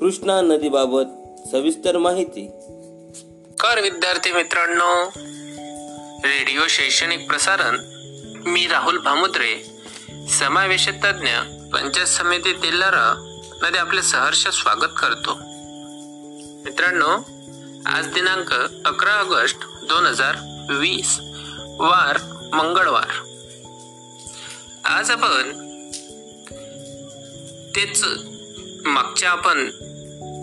[0.00, 1.04] कृष्णा नदीबाबत
[1.52, 2.46] सविस्तर माहिती.
[3.60, 5.08] कर विद्यार्थी मित्रांनो
[6.24, 7.93] रेडिओ शैक्षणिक प्रसारण
[8.46, 9.52] मी राहुल भामुद्रे
[10.28, 11.30] समावेश तज्ज्ञ
[11.72, 13.04] पंचायत समिती तेल्लारा
[13.62, 15.34] मध्ये आपले सहर्ष स्वागत करतो.
[16.64, 17.08] मित्रांनो
[17.86, 18.52] आज दिनांक
[18.86, 20.36] अकरा ऑगस्ट दोन हजार
[20.70, 21.16] वीस
[21.78, 22.18] वार
[22.54, 23.10] मंगळवार.
[24.84, 25.50] आज आपण
[27.76, 28.04] तेच
[28.86, 29.70] मागच्या आपण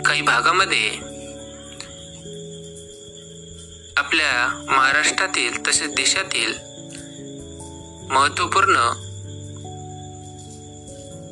[0.05, 0.89] काही भागामध्ये
[3.97, 6.53] आपल्या महाराष्ट्रातील तसेच देशातील
[8.11, 8.75] महत्त्वपूर्ण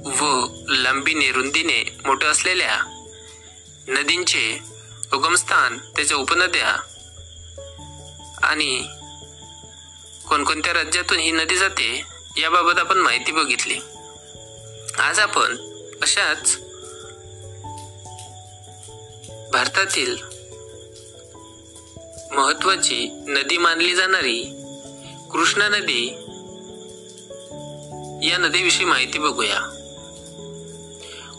[0.05, 2.77] व लांबीने रुंदीने मोठं असलेल्या
[3.87, 4.59] नदींचे
[5.13, 6.67] उगमस्थान त्याच्या उपनद्या
[8.43, 8.87] आणि
[10.29, 12.03] कोणकोणत्या राज्यातून ही नदी जाते
[12.37, 13.79] याबाबत आपण माहिती बघितली.
[14.99, 15.57] आज आपण
[16.01, 16.57] अशाच
[19.51, 20.15] भारतातील
[22.31, 24.43] महत्वाची नदी मानली जाणारी
[25.31, 26.28] कृष्णा नदी
[28.23, 29.59] या नदीविषयी माहिती बघूया.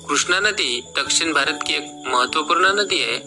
[0.08, 3.18] कृष्णा नदी दक्षिण भारत की एक महत्वपूर्ण नदी है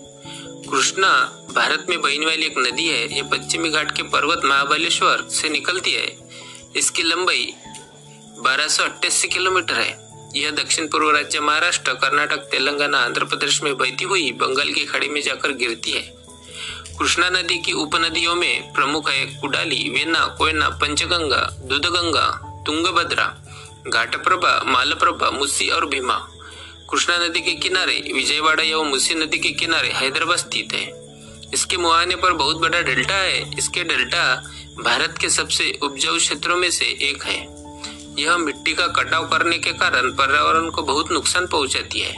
[0.69, 1.09] कृष्णा
[1.55, 5.91] भारत में बहने वाली एक नदी है ये पश्चिमी घाट के पर्वत महाबलेश्वर से निकलती
[5.91, 6.17] है
[6.75, 7.53] इसकी लंबाई
[8.37, 8.67] बारह
[9.07, 9.91] किलोमीटर है
[10.35, 15.09] यह दक्षिण पूर्व राज्य महाराष्ट्र, कर्नाटक तेलंगाना आंध्र प्रदेश में बहती हुई बंगाल की खाड़ी
[15.09, 16.01] में जाकर गिरती है.
[16.99, 23.39] कृष्णा नदी की उपनदियों में प्रमुख है कुडाली वेना कोयना, पंचगंगा, दूधगंगा, तुंगभद्रा
[23.87, 26.27] घाटप्रभा, मालप्रभा, मुसी और भीमा.
[26.91, 31.03] कृष्णा नदी के किनारे, विजयवाड़ा एवं मुसी नदी के किनारे हैदराबाद स्थित है.
[31.53, 33.57] इसके मुहाने पर बहुत बड़ा डेल्टा है.
[33.57, 34.49] इसके डेल्टा
[34.83, 37.39] भारत के सबसे उपजाऊ क्षेत्रों में से एक है.
[38.19, 42.15] यह मिट्टी का कटाव करने के कारण पर्यावरण को बहुत नुकसान पहुंचाती है.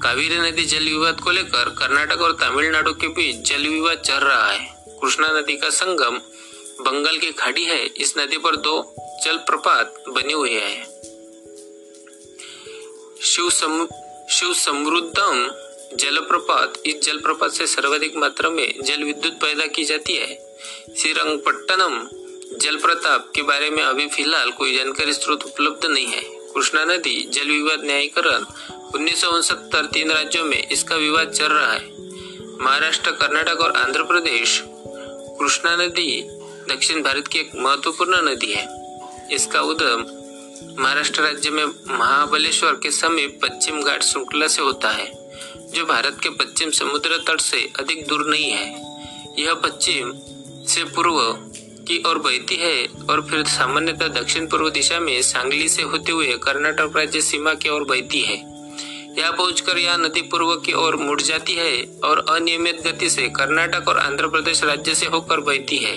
[0.00, 4.52] कावेरी नदी जल विवाद को लेकर कर्नाटक और तमिलनाडु के बीच जल विवाद चल रहा
[4.52, 4.84] है.
[4.88, 6.20] कृष्णा नदी का संगम
[6.80, 10.84] बंगाल की खाड़ी है। इस नदी पर दो जलप्रपात बने हुए हैं।
[13.22, 13.86] शिव सम,
[14.30, 15.50] शिव समृद्धम
[15.96, 20.58] जलप्रपात। इस जलप्रपात से सर्वाधिक मात्रा में जल विद्युत पैदा की जाती है।
[20.98, 22.08] श्रीरंगपट्टनम
[22.58, 27.28] जल प्रताप के बारे में अभी फ़िलहाल कोई जानकारी स्रोत उपलब्ध नहीं है। कृष्णा नदी
[27.30, 28.44] जल विवाद न्यायीकरण
[28.94, 29.24] उन्नीस
[29.92, 31.96] तीन राज्यों में इसका विवाद चल रहा है।
[32.60, 34.62] महाराष्ट्र कर्नाटक और आंध्र प्रदेश।
[35.38, 36.35] कृष्णा नदी
[36.68, 38.64] दक्षिण भारत की एक महत्वपूर्ण नदी है।
[39.34, 40.04] इसका उद्गम
[40.78, 45.06] महाराष्ट्र राज्य में महाबलेश्वर के समीप पश्चिम घाट श्रृंखला से होता है,
[45.74, 48.66] जो भारत के पश्चिम समुद्र तट से अधिक दूर नहीं है।
[49.38, 50.12] यह पश्चिम
[50.66, 51.20] से पूर्व
[51.88, 56.32] की ओर बहती है और फिर सामान्यतः दक्षिण पूर्व दिशा में सांगली से होते हुए
[56.42, 58.36] कर्नाटक राज्य सीमा की ओर बहती है।
[59.18, 61.72] यहाँ पहुंचकर यह नदी पूर्व की ओर मुड़ जाती है
[62.04, 65.96] और अनियमित गति से कर्नाटक और आंध्र प्रदेश राज्य से होकर बहती है।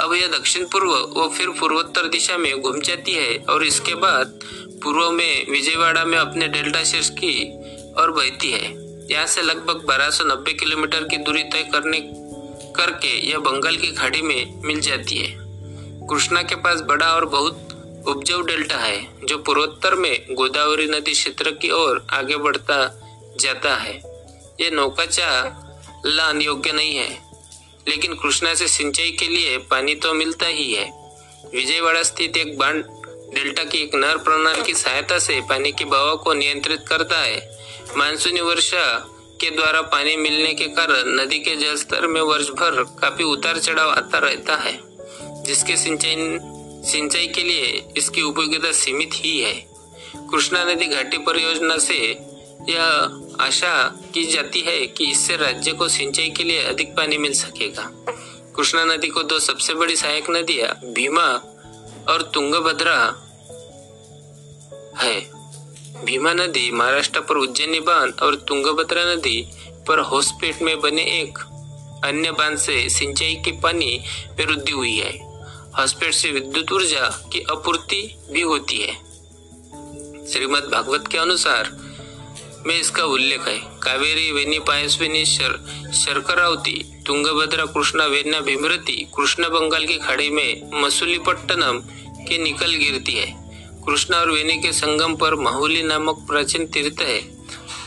[0.00, 4.40] अब यह दक्षिण पूर्व व फिर पूर्वोत्तर दिशा में घूम जाती है और इसके बाद
[4.82, 7.52] पूर्व में विजयवाड़ा में अपने डेल्टा शीर्ष की
[7.92, 12.00] और बहती है। यहाँ से लगभग 1290 किलोमीटर की दूरी तय करने,
[12.76, 15.36] करके यह बंगाल की खाड़ी में मिल जाती है।
[16.08, 17.68] कृष्णा के पास बड़ा और बहुत
[18.06, 23.00] उपजाऊ डेल्टा है, जो पूर्वोत्तर में गोदावरी नदी क्षेत्र की ओर आगे बढ़ता
[23.40, 23.94] जाता है।
[24.60, 25.60] ये नौकाचा
[26.06, 27.23] लान योग्य नहीं है।
[27.88, 30.84] लेकिन कृष्णा से सिंचाई के लिए पानी तो मिलता ही है।
[31.54, 32.84] विजयवाड़ा स्थित एक बाँध
[33.34, 37.38] डेल्टा की एक नहर प्रणाली की सहायता से पानी के बहाव को नियंत्रित करता है।
[37.96, 38.86] मानसूनी वर्षा
[39.40, 43.58] के द्वारा पानी मिलने के कारण नदी के जल स्तर में वर्ष भर काफ़ी उतार
[43.58, 44.78] चढ़ाव आता रहता है,
[45.44, 46.38] जिसके सिंचाई
[46.84, 49.54] सिंचाई के लिए इसकी उपयोगिता सीमित ही है।
[50.30, 51.96] कृष्णा नदी घाटी परियोजना से
[52.68, 52.84] यह
[53.40, 57.90] आशा की जाती है कि इससे राज्य को सिंचाई के लिए अधिक पानी मिल सकेगा।
[58.56, 61.26] कृष्णा नदी को दो सबसे बड़ी सहायक नदियाँ भीमा
[62.12, 62.98] और तुंगभद्रा
[64.96, 65.20] है।
[66.04, 69.48] भीमा नदी महाराष्ट्र पर उज्जैनी बाँध और तुंगभद्रा नदी
[69.88, 71.38] पर होसपेट में बने एक
[72.04, 74.04] अन्य बाँध से सिंचाई के पानी
[74.38, 75.34] में वृद्धि हुई है।
[75.78, 78.94] हॉस्पेट से विद्युत ऊर्जा की आपूर्ति भी होती है।
[80.26, 81.93] श्रीमद भागवत के अनुसार
[82.66, 85.58] में इसका उल्लेख है कावेरी वेनी पायस्विनी शर,
[85.94, 91.78] शर्करावती तुंगभद्रा कृष्णा वेन्या भीमरती कृष्ण बंगाल की खाड़ी में मसूलीपट्टनम
[92.28, 93.26] के निकल गिरती है.
[93.86, 97.20] कृष्णा और वेनी के संगम पर माहुली नामक प्राचीन तीर्थ है.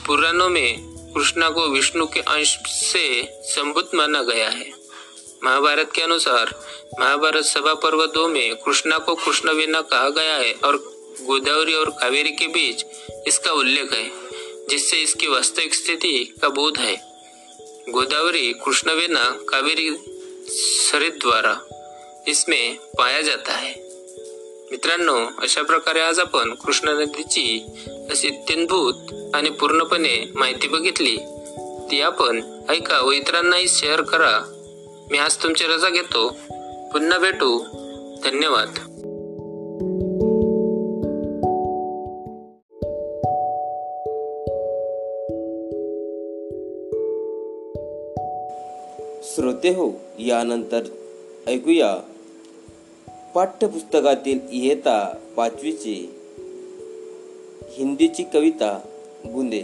[0.06, 0.80] पुराणों में
[1.13, 4.72] कृष्णा को विष्णु के अंश से संबुद्ध माना गया है.
[5.44, 6.54] महाभारत के अनुसार
[7.00, 10.78] महाभारत सभा पर्व दो में कृष्णा को कृष्ण वेना कहा गया है और
[11.22, 12.86] गोदावरी और कावेरी के बीच
[13.28, 14.27] इसका उल्लेख है.
[14.70, 16.96] जिससे इसकी वास्तविक स्थिति का बोध है।
[17.90, 19.96] गोदावरी कृष्णवेना कावेरी
[20.50, 21.54] सरित द्वारा
[22.28, 23.74] इसमें पाया जाता है।
[24.72, 27.66] मित्रांनो अशा प्रकारे आज आपण कृष्णा नदीची
[28.12, 28.96] अशी अत्यंतभूत
[29.36, 31.18] आणि पूर्णपणे माहिती बघितली
[31.92, 34.40] ती आपण ऐका व इतरांनाही शेअर करा.
[35.12, 36.30] मी आज तुमची रजा घेतो.
[36.94, 37.60] पुन्हा भेटू.
[38.24, 38.97] धन्यवाद.
[49.58, 49.91] श्रोते हो.
[50.20, 50.82] यानंतर
[51.48, 51.96] ऐकूया.
[53.36, 56.10] पाठ्यपुस्तकातील इयता पाचवीची
[57.70, 58.80] हिंदीची कविता
[59.26, 59.62] बुंदे.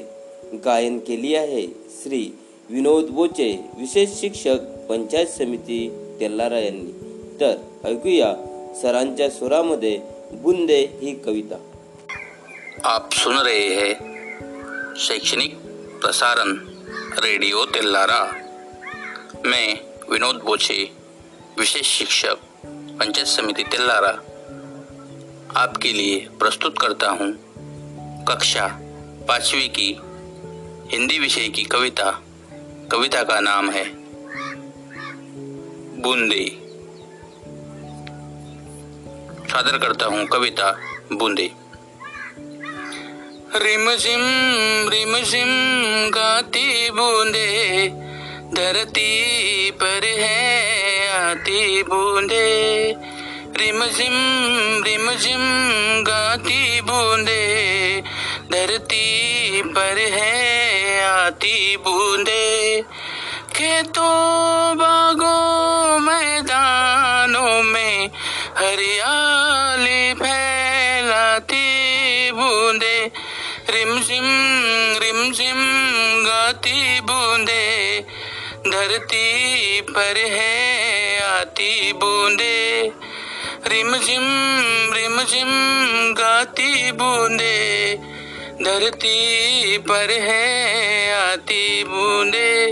[0.66, 1.68] गायन केली आहे
[2.04, 2.30] श्री
[2.70, 4.58] विनोद बोचे विशेष शिक्षक
[4.90, 6.92] पंचायत समिती तेल्लारा यांनी.
[7.40, 8.34] तर ऐकूया
[8.82, 10.00] सरांच्या स्वरामध्ये
[10.32, 11.58] बुंदे ही कविता.
[12.84, 13.94] आप सुन रहे हैं
[14.96, 15.56] शैक्षणिक
[16.02, 16.58] प्रसारण
[17.18, 18.43] रेडिओ तेल्लारा
[19.46, 19.76] मैं
[20.12, 20.92] विनोद बोचे,
[21.60, 22.36] विशेष शिक्षक,
[23.00, 24.12] पंचायत समिति तेल्लारा
[25.62, 27.32] आपके लिए प्रस्तुत करता हूँ
[28.26, 28.68] कक्षा
[29.28, 29.98] पाँचवीं की
[30.92, 32.24] हिंदी विषय की कविता।
[32.92, 33.84] कविता का नाम है
[36.02, 36.46] बूंदे।
[39.50, 40.72] सादर करता हूँ कविता
[41.14, 41.52] बूंदे।
[43.56, 44.24] रिम झिम
[44.90, 45.52] रिम झिम
[46.10, 48.03] गाती बूंदे।
[48.54, 52.94] धरती पर है आती बूंदे।
[53.58, 54.16] रिम झिम
[54.84, 55.42] रिम झिम
[56.04, 58.04] गाती बूंदे।
[58.52, 62.82] धरती पर है आती बूंदे।
[63.56, 68.10] खेतों बागों मैदानों में
[68.58, 71.68] हरियाली फैलाती
[72.32, 73.12] बूंदे।
[73.70, 74.28] रिम झिम
[75.02, 75.60] रिम झिम
[76.26, 77.73] गाती बूंदे।
[78.68, 79.26] धरती
[79.82, 80.54] पर है
[81.20, 82.92] आती बूंदे।
[83.68, 84.26] रिम झिम
[84.94, 85.52] रिम झिम
[86.14, 87.96] गाती बूंदे।
[88.62, 89.18] धरती
[89.78, 90.44] पर है
[91.32, 92.72] आती बूंदे।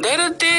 [0.00, 0.58] धरती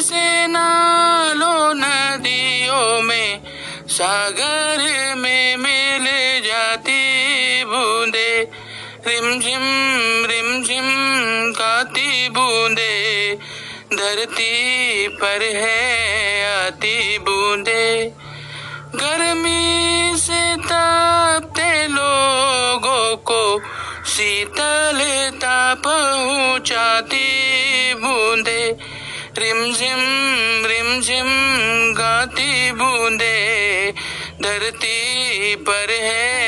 [0.00, 3.40] से नालों नदियों में
[3.88, 4.78] सागर
[5.14, 6.06] में मिल
[6.46, 7.02] जाती
[7.64, 8.48] बूंदे।
[9.06, 9.64] रिम झिम
[10.30, 10.88] रिम झिम
[11.52, 12.91] गाती बूंदे।
[14.02, 15.80] धरती पर है
[16.66, 18.12] आती बूंदे।
[18.94, 23.60] गर्मी से तापते लोगों को
[24.06, 27.28] शीतलता पहुंचाती
[27.94, 28.76] बूंदे।
[29.38, 30.00] रिमझिम
[30.66, 31.28] रिमझिम
[31.94, 33.36] गाती बूंदे।
[34.42, 34.98] धरती
[35.56, 36.41] पर है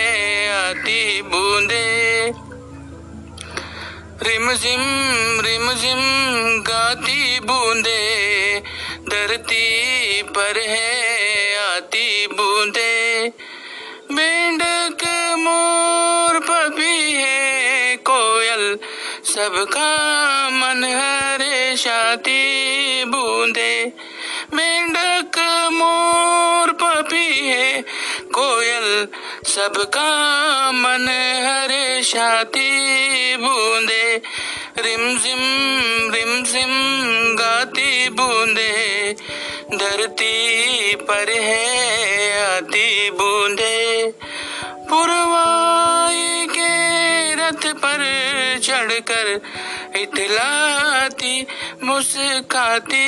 [4.26, 4.80] रिमझिम
[5.40, 5.98] रिमझिम
[6.62, 8.60] गाती बूंदे।
[9.08, 13.26] धरती पर है आती बूंदे।
[14.10, 15.04] मेंढक
[15.38, 18.78] मोर पपी है कोयल।
[19.24, 19.96] सबका
[20.52, 23.84] मन हरे शाती बूंदे।
[24.52, 25.38] मेंढक
[25.72, 27.82] मोर पपी है
[28.34, 29.08] कोयल।
[29.54, 30.10] सबका
[30.72, 31.06] मन
[31.44, 32.70] हरे शाती
[33.36, 34.22] बूंदे।
[34.78, 35.04] रिम
[36.44, 36.72] ज़िम
[37.36, 38.72] गाती बूंदे।
[39.74, 43.78] धरती पर है आती बूंदे।
[44.90, 46.72] पुरवाई के
[47.34, 48.02] रथ पर
[48.64, 49.40] चढ़कर
[49.96, 51.46] इतलाती
[51.82, 53.06] मुस्काती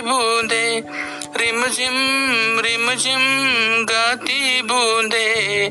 [0.00, 0.66] बूंदे।
[1.40, 1.94] रिमझिम
[2.60, 3.18] रिमझिम
[3.84, 5.68] गाती बूंदे।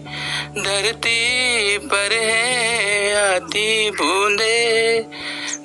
[0.61, 4.99] धरती पर है, आती बूंदे।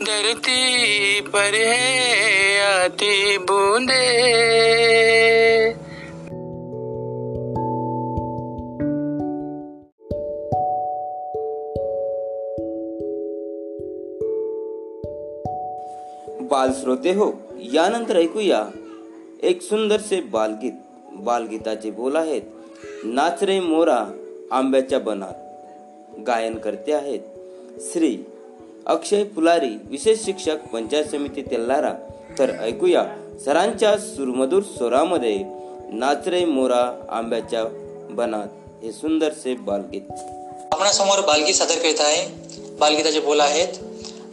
[0.02, 4.22] धरती पर है, आती बूंदे।
[16.42, 18.70] बाल श्रोते हो, यानंतर ऐकूया।
[19.42, 20.72] एक सुंदरसे बालगीत
[21.12, 22.42] बालगीताचे बोल आहेत.
[23.04, 24.06] नाच रे मोरा
[24.50, 25.34] आंब्याच्या बनात
[26.26, 27.20] गायन करते आहेत.
[27.80, 28.18] श्री
[28.86, 31.92] अक्षय फुलारी विशेष शिक्षक पंचायत समिती तेल्लारा
[32.38, 33.04] तर ऐकूया
[33.44, 35.44] सरांच्या सुरमधूर स्वरामध्ये
[35.92, 37.64] नाच रे मोरा आंब्याच्या
[38.10, 38.48] बनात
[38.84, 40.02] हे सुंदरसे बालगीत.
[40.72, 42.48] आपणासमोर बालगीत सादर करीत आहे.
[42.78, 43.68] बालगीताचे बोल आहेत.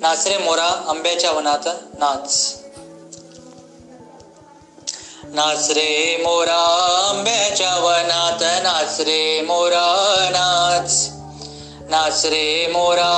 [0.01, 2.58] नाच रे मोरा आंब्याच्या वनात नाच.
[5.33, 6.57] नाच रे मोरा
[7.09, 9.85] आंब्याच्या वनात नाच रे मोरा
[10.31, 11.09] नाच
[11.89, 13.09] नाच रे मोरा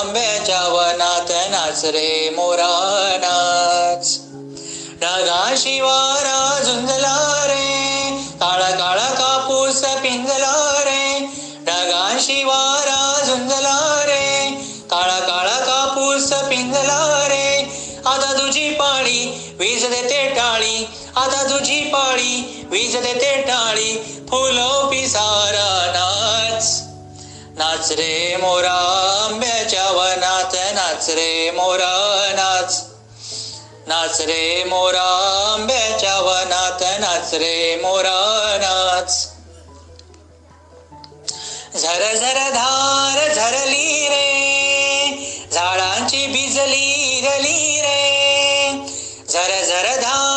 [0.00, 2.70] आंब्याच्या वनात नाच रे मोरा
[3.20, 4.18] नाच
[5.00, 5.54] ढगा
[22.70, 26.82] वीज देते टाळी फुलो पिसारा नाच.
[27.58, 28.72] नाच रे मोरा
[29.24, 32.84] आंब्याच्या वनात नाच रे मोरा नाच.
[33.86, 39.28] नाच रे मोरा आंब्याच्या वनात नाच रे मोरा नाच.
[41.82, 48.72] झर झर धार झरली रे झाडांची भिजली रली रे.
[49.28, 50.35] झर झर धार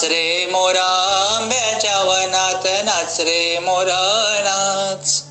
[0.00, 0.82] नाचरे मोरा
[1.30, 3.96] आंब्याच्या वनात नाचरे मोरा
[4.44, 5.22] नाच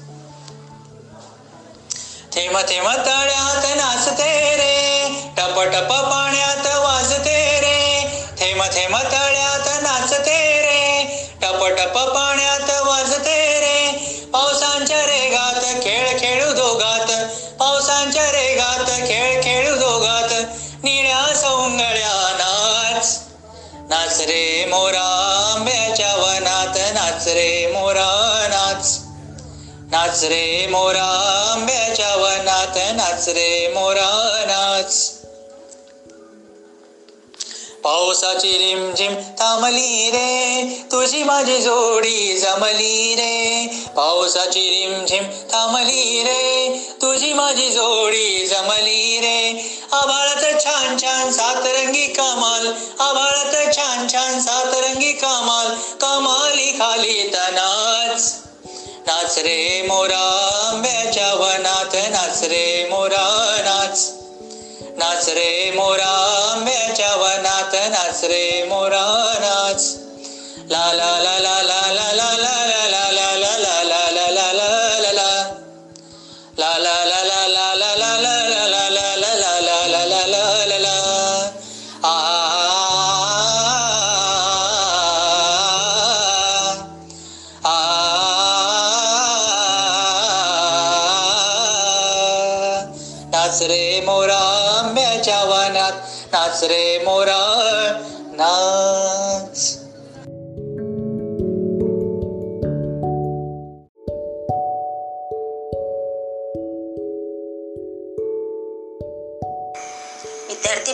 [2.34, 4.78] थेंब थेंब तळ्यात नाचते रे
[5.38, 7.82] टप टप पाण्यात वाजते रे.
[8.40, 11.04] थेंब थेंब तळ्यात नाचते रे
[11.42, 14.30] टप टप पाण्यात वाजते रे.
[14.34, 17.12] पावसांच्या रेगात खेळ खेळू दोघात
[17.60, 20.34] पावसांच्या रेगात खेळ खेळू दोघात.
[20.84, 22.29] निळ्या सौंगळ्या
[23.90, 29.00] नाच रे मोरा आंब्याच्या वनात नाच रे मोरा नाच.
[29.92, 31.06] नाच रे मोरा
[31.54, 34.39] आंब्याच्या वनात नाच रे मोरा
[37.84, 40.66] पावसाची रिमझिम थांबली रे.
[40.92, 43.68] तुझी माझी जोडी जमली रे.
[43.96, 46.70] पावसाची रिमझिम थांबली रे.
[47.02, 49.70] तुझी माझी जोडी जमली रे.
[49.92, 52.68] आभाळात छान छान सातरंगी कमाल.
[53.00, 55.68] आभाळात छान छान सातरंगी कमाल.
[56.02, 58.36] कमाली खाली तनाच
[59.08, 64.12] नाच रे मोरा आंब्याच्या वनात नाच रे मोरा नाच.
[64.98, 66.79] नाच रे मोरा आंब्या
[67.90, 69.06] नाच रे मोरा
[69.42, 69.82] नाच.
[70.70, 71.49] ला ला ला ला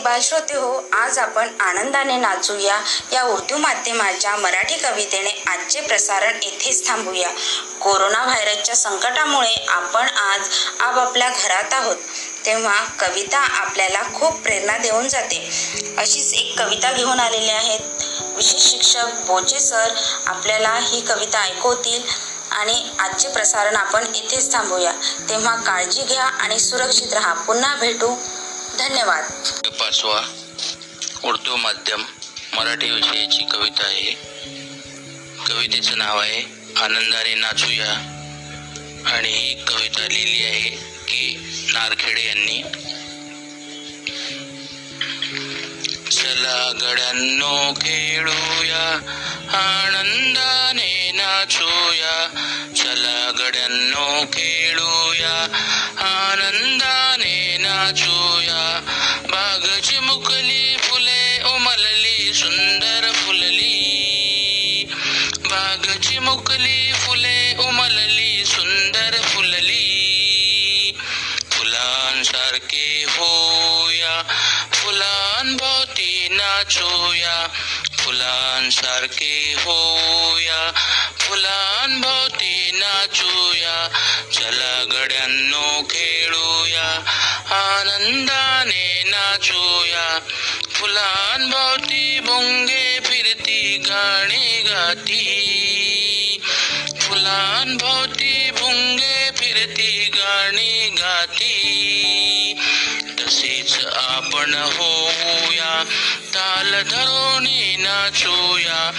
[0.05, 2.81] बालश्रोते हो आज आपण आनंदाने नाचूया.
[3.13, 7.29] या उर्दू माध्यमाच्या मराठी कवितेने आजचे प्रसारण येथेच थांबूया.
[7.81, 10.41] कोरोना व्हायरसच्या संकटामुळे आपण आज
[10.79, 11.95] आपापल्या घरात आहोत.
[12.45, 15.49] तेव्हा कविता आपल्याला खूप प्रेरणा देऊन जाते.
[15.97, 17.79] अशीच एक कविता घेऊन आलेली आहेत.
[18.35, 19.91] विशेष शिक्षक बोचे सर
[20.25, 22.01] आपल्याला ही कविता ऐकवतील.
[22.51, 24.91] आणि आजचे प्रसारण आपण इथेच थांबूया.
[25.29, 27.33] तेव्हा काळजी घ्या आणि सुरक्षित राहा.
[27.33, 28.15] पुन्हा भेटू.
[28.77, 29.23] धन्यवाद.
[29.67, 30.21] पाचवा
[31.23, 32.03] उर्दू माध्यम
[32.53, 34.11] मराठी विषयाची कविता आहे.
[35.47, 36.41] कवितेचं नाव आहे
[36.77, 38.11] आनंदाने नाचूया.
[39.05, 40.69] आणि ही कविता लिहिली आहे
[41.07, 41.37] की
[41.73, 42.63] नारखेडे यांनी.
[46.11, 48.99] चला गड्यांनो खेळूया
[49.57, 52.27] आनंदाने नाचूया.
[52.75, 55.37] चला गड्यांनो खेळूया
[55.97, 58.81] आनंदाने नाचूया.
[76.35, 77.47] नाचूया
[77.97, 80.71] फुलांसारखे होऊया.
[81.19, 83.87] फुलांभोवती नाचूया
[84.33, 87.03] चला गड्यांनो खेळूया.
[87.55, 90.19] आनंदाने नाचूया
[90.69, 95.31] फुलांभोवती भोंगे फिरती गाणी गाती.
[97.01, 101.51] फुलांभोवती भुंगे फिरती गाणी गाती.
[103.19, 105.83] तसेच आपण होऊया.
[106.55, 108.91] ताल धरुणी नाचूया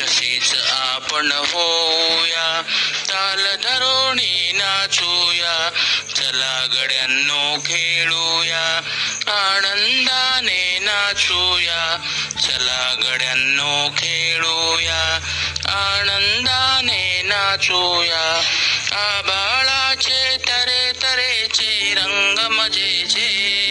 [0.00, 2.62] तसेच आपण होऊया.
[3.08, 5.70] ताल धरुणी नाचूया
[6.16, 8.80] चला गड्यांनो खेळूया.
[9.26, 11.96] आनंदाने नाचूया
[12.42, 15.20] चला गड्यांनो खेळूया.
[15.68, 18.42] आनंदाने नाचूया
[18.92, 23.63] आबाळाचे तरे तरेचे रंग मजेचे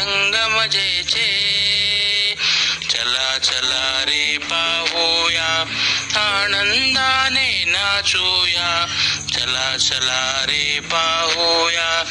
[0.00, 1.28] संगम जयचे
[2.90, 5.64] चला चला रे पाहूया.
[6.16, 8.86] आनंदाने नाचूया.
[9.32, 12.04] चला चला रे पाहूया.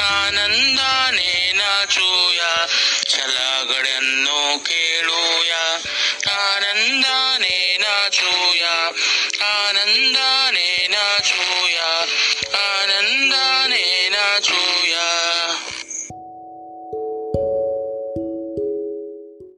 [0.00, 2.66] आनंदाने नाचूया.
[3.08, 5.78] चला गड्यांनो खेळूया.
[6.32, 8.90] आनंदाने नाचूया.
[9.46, 11.71] आनंदाने नाचूया.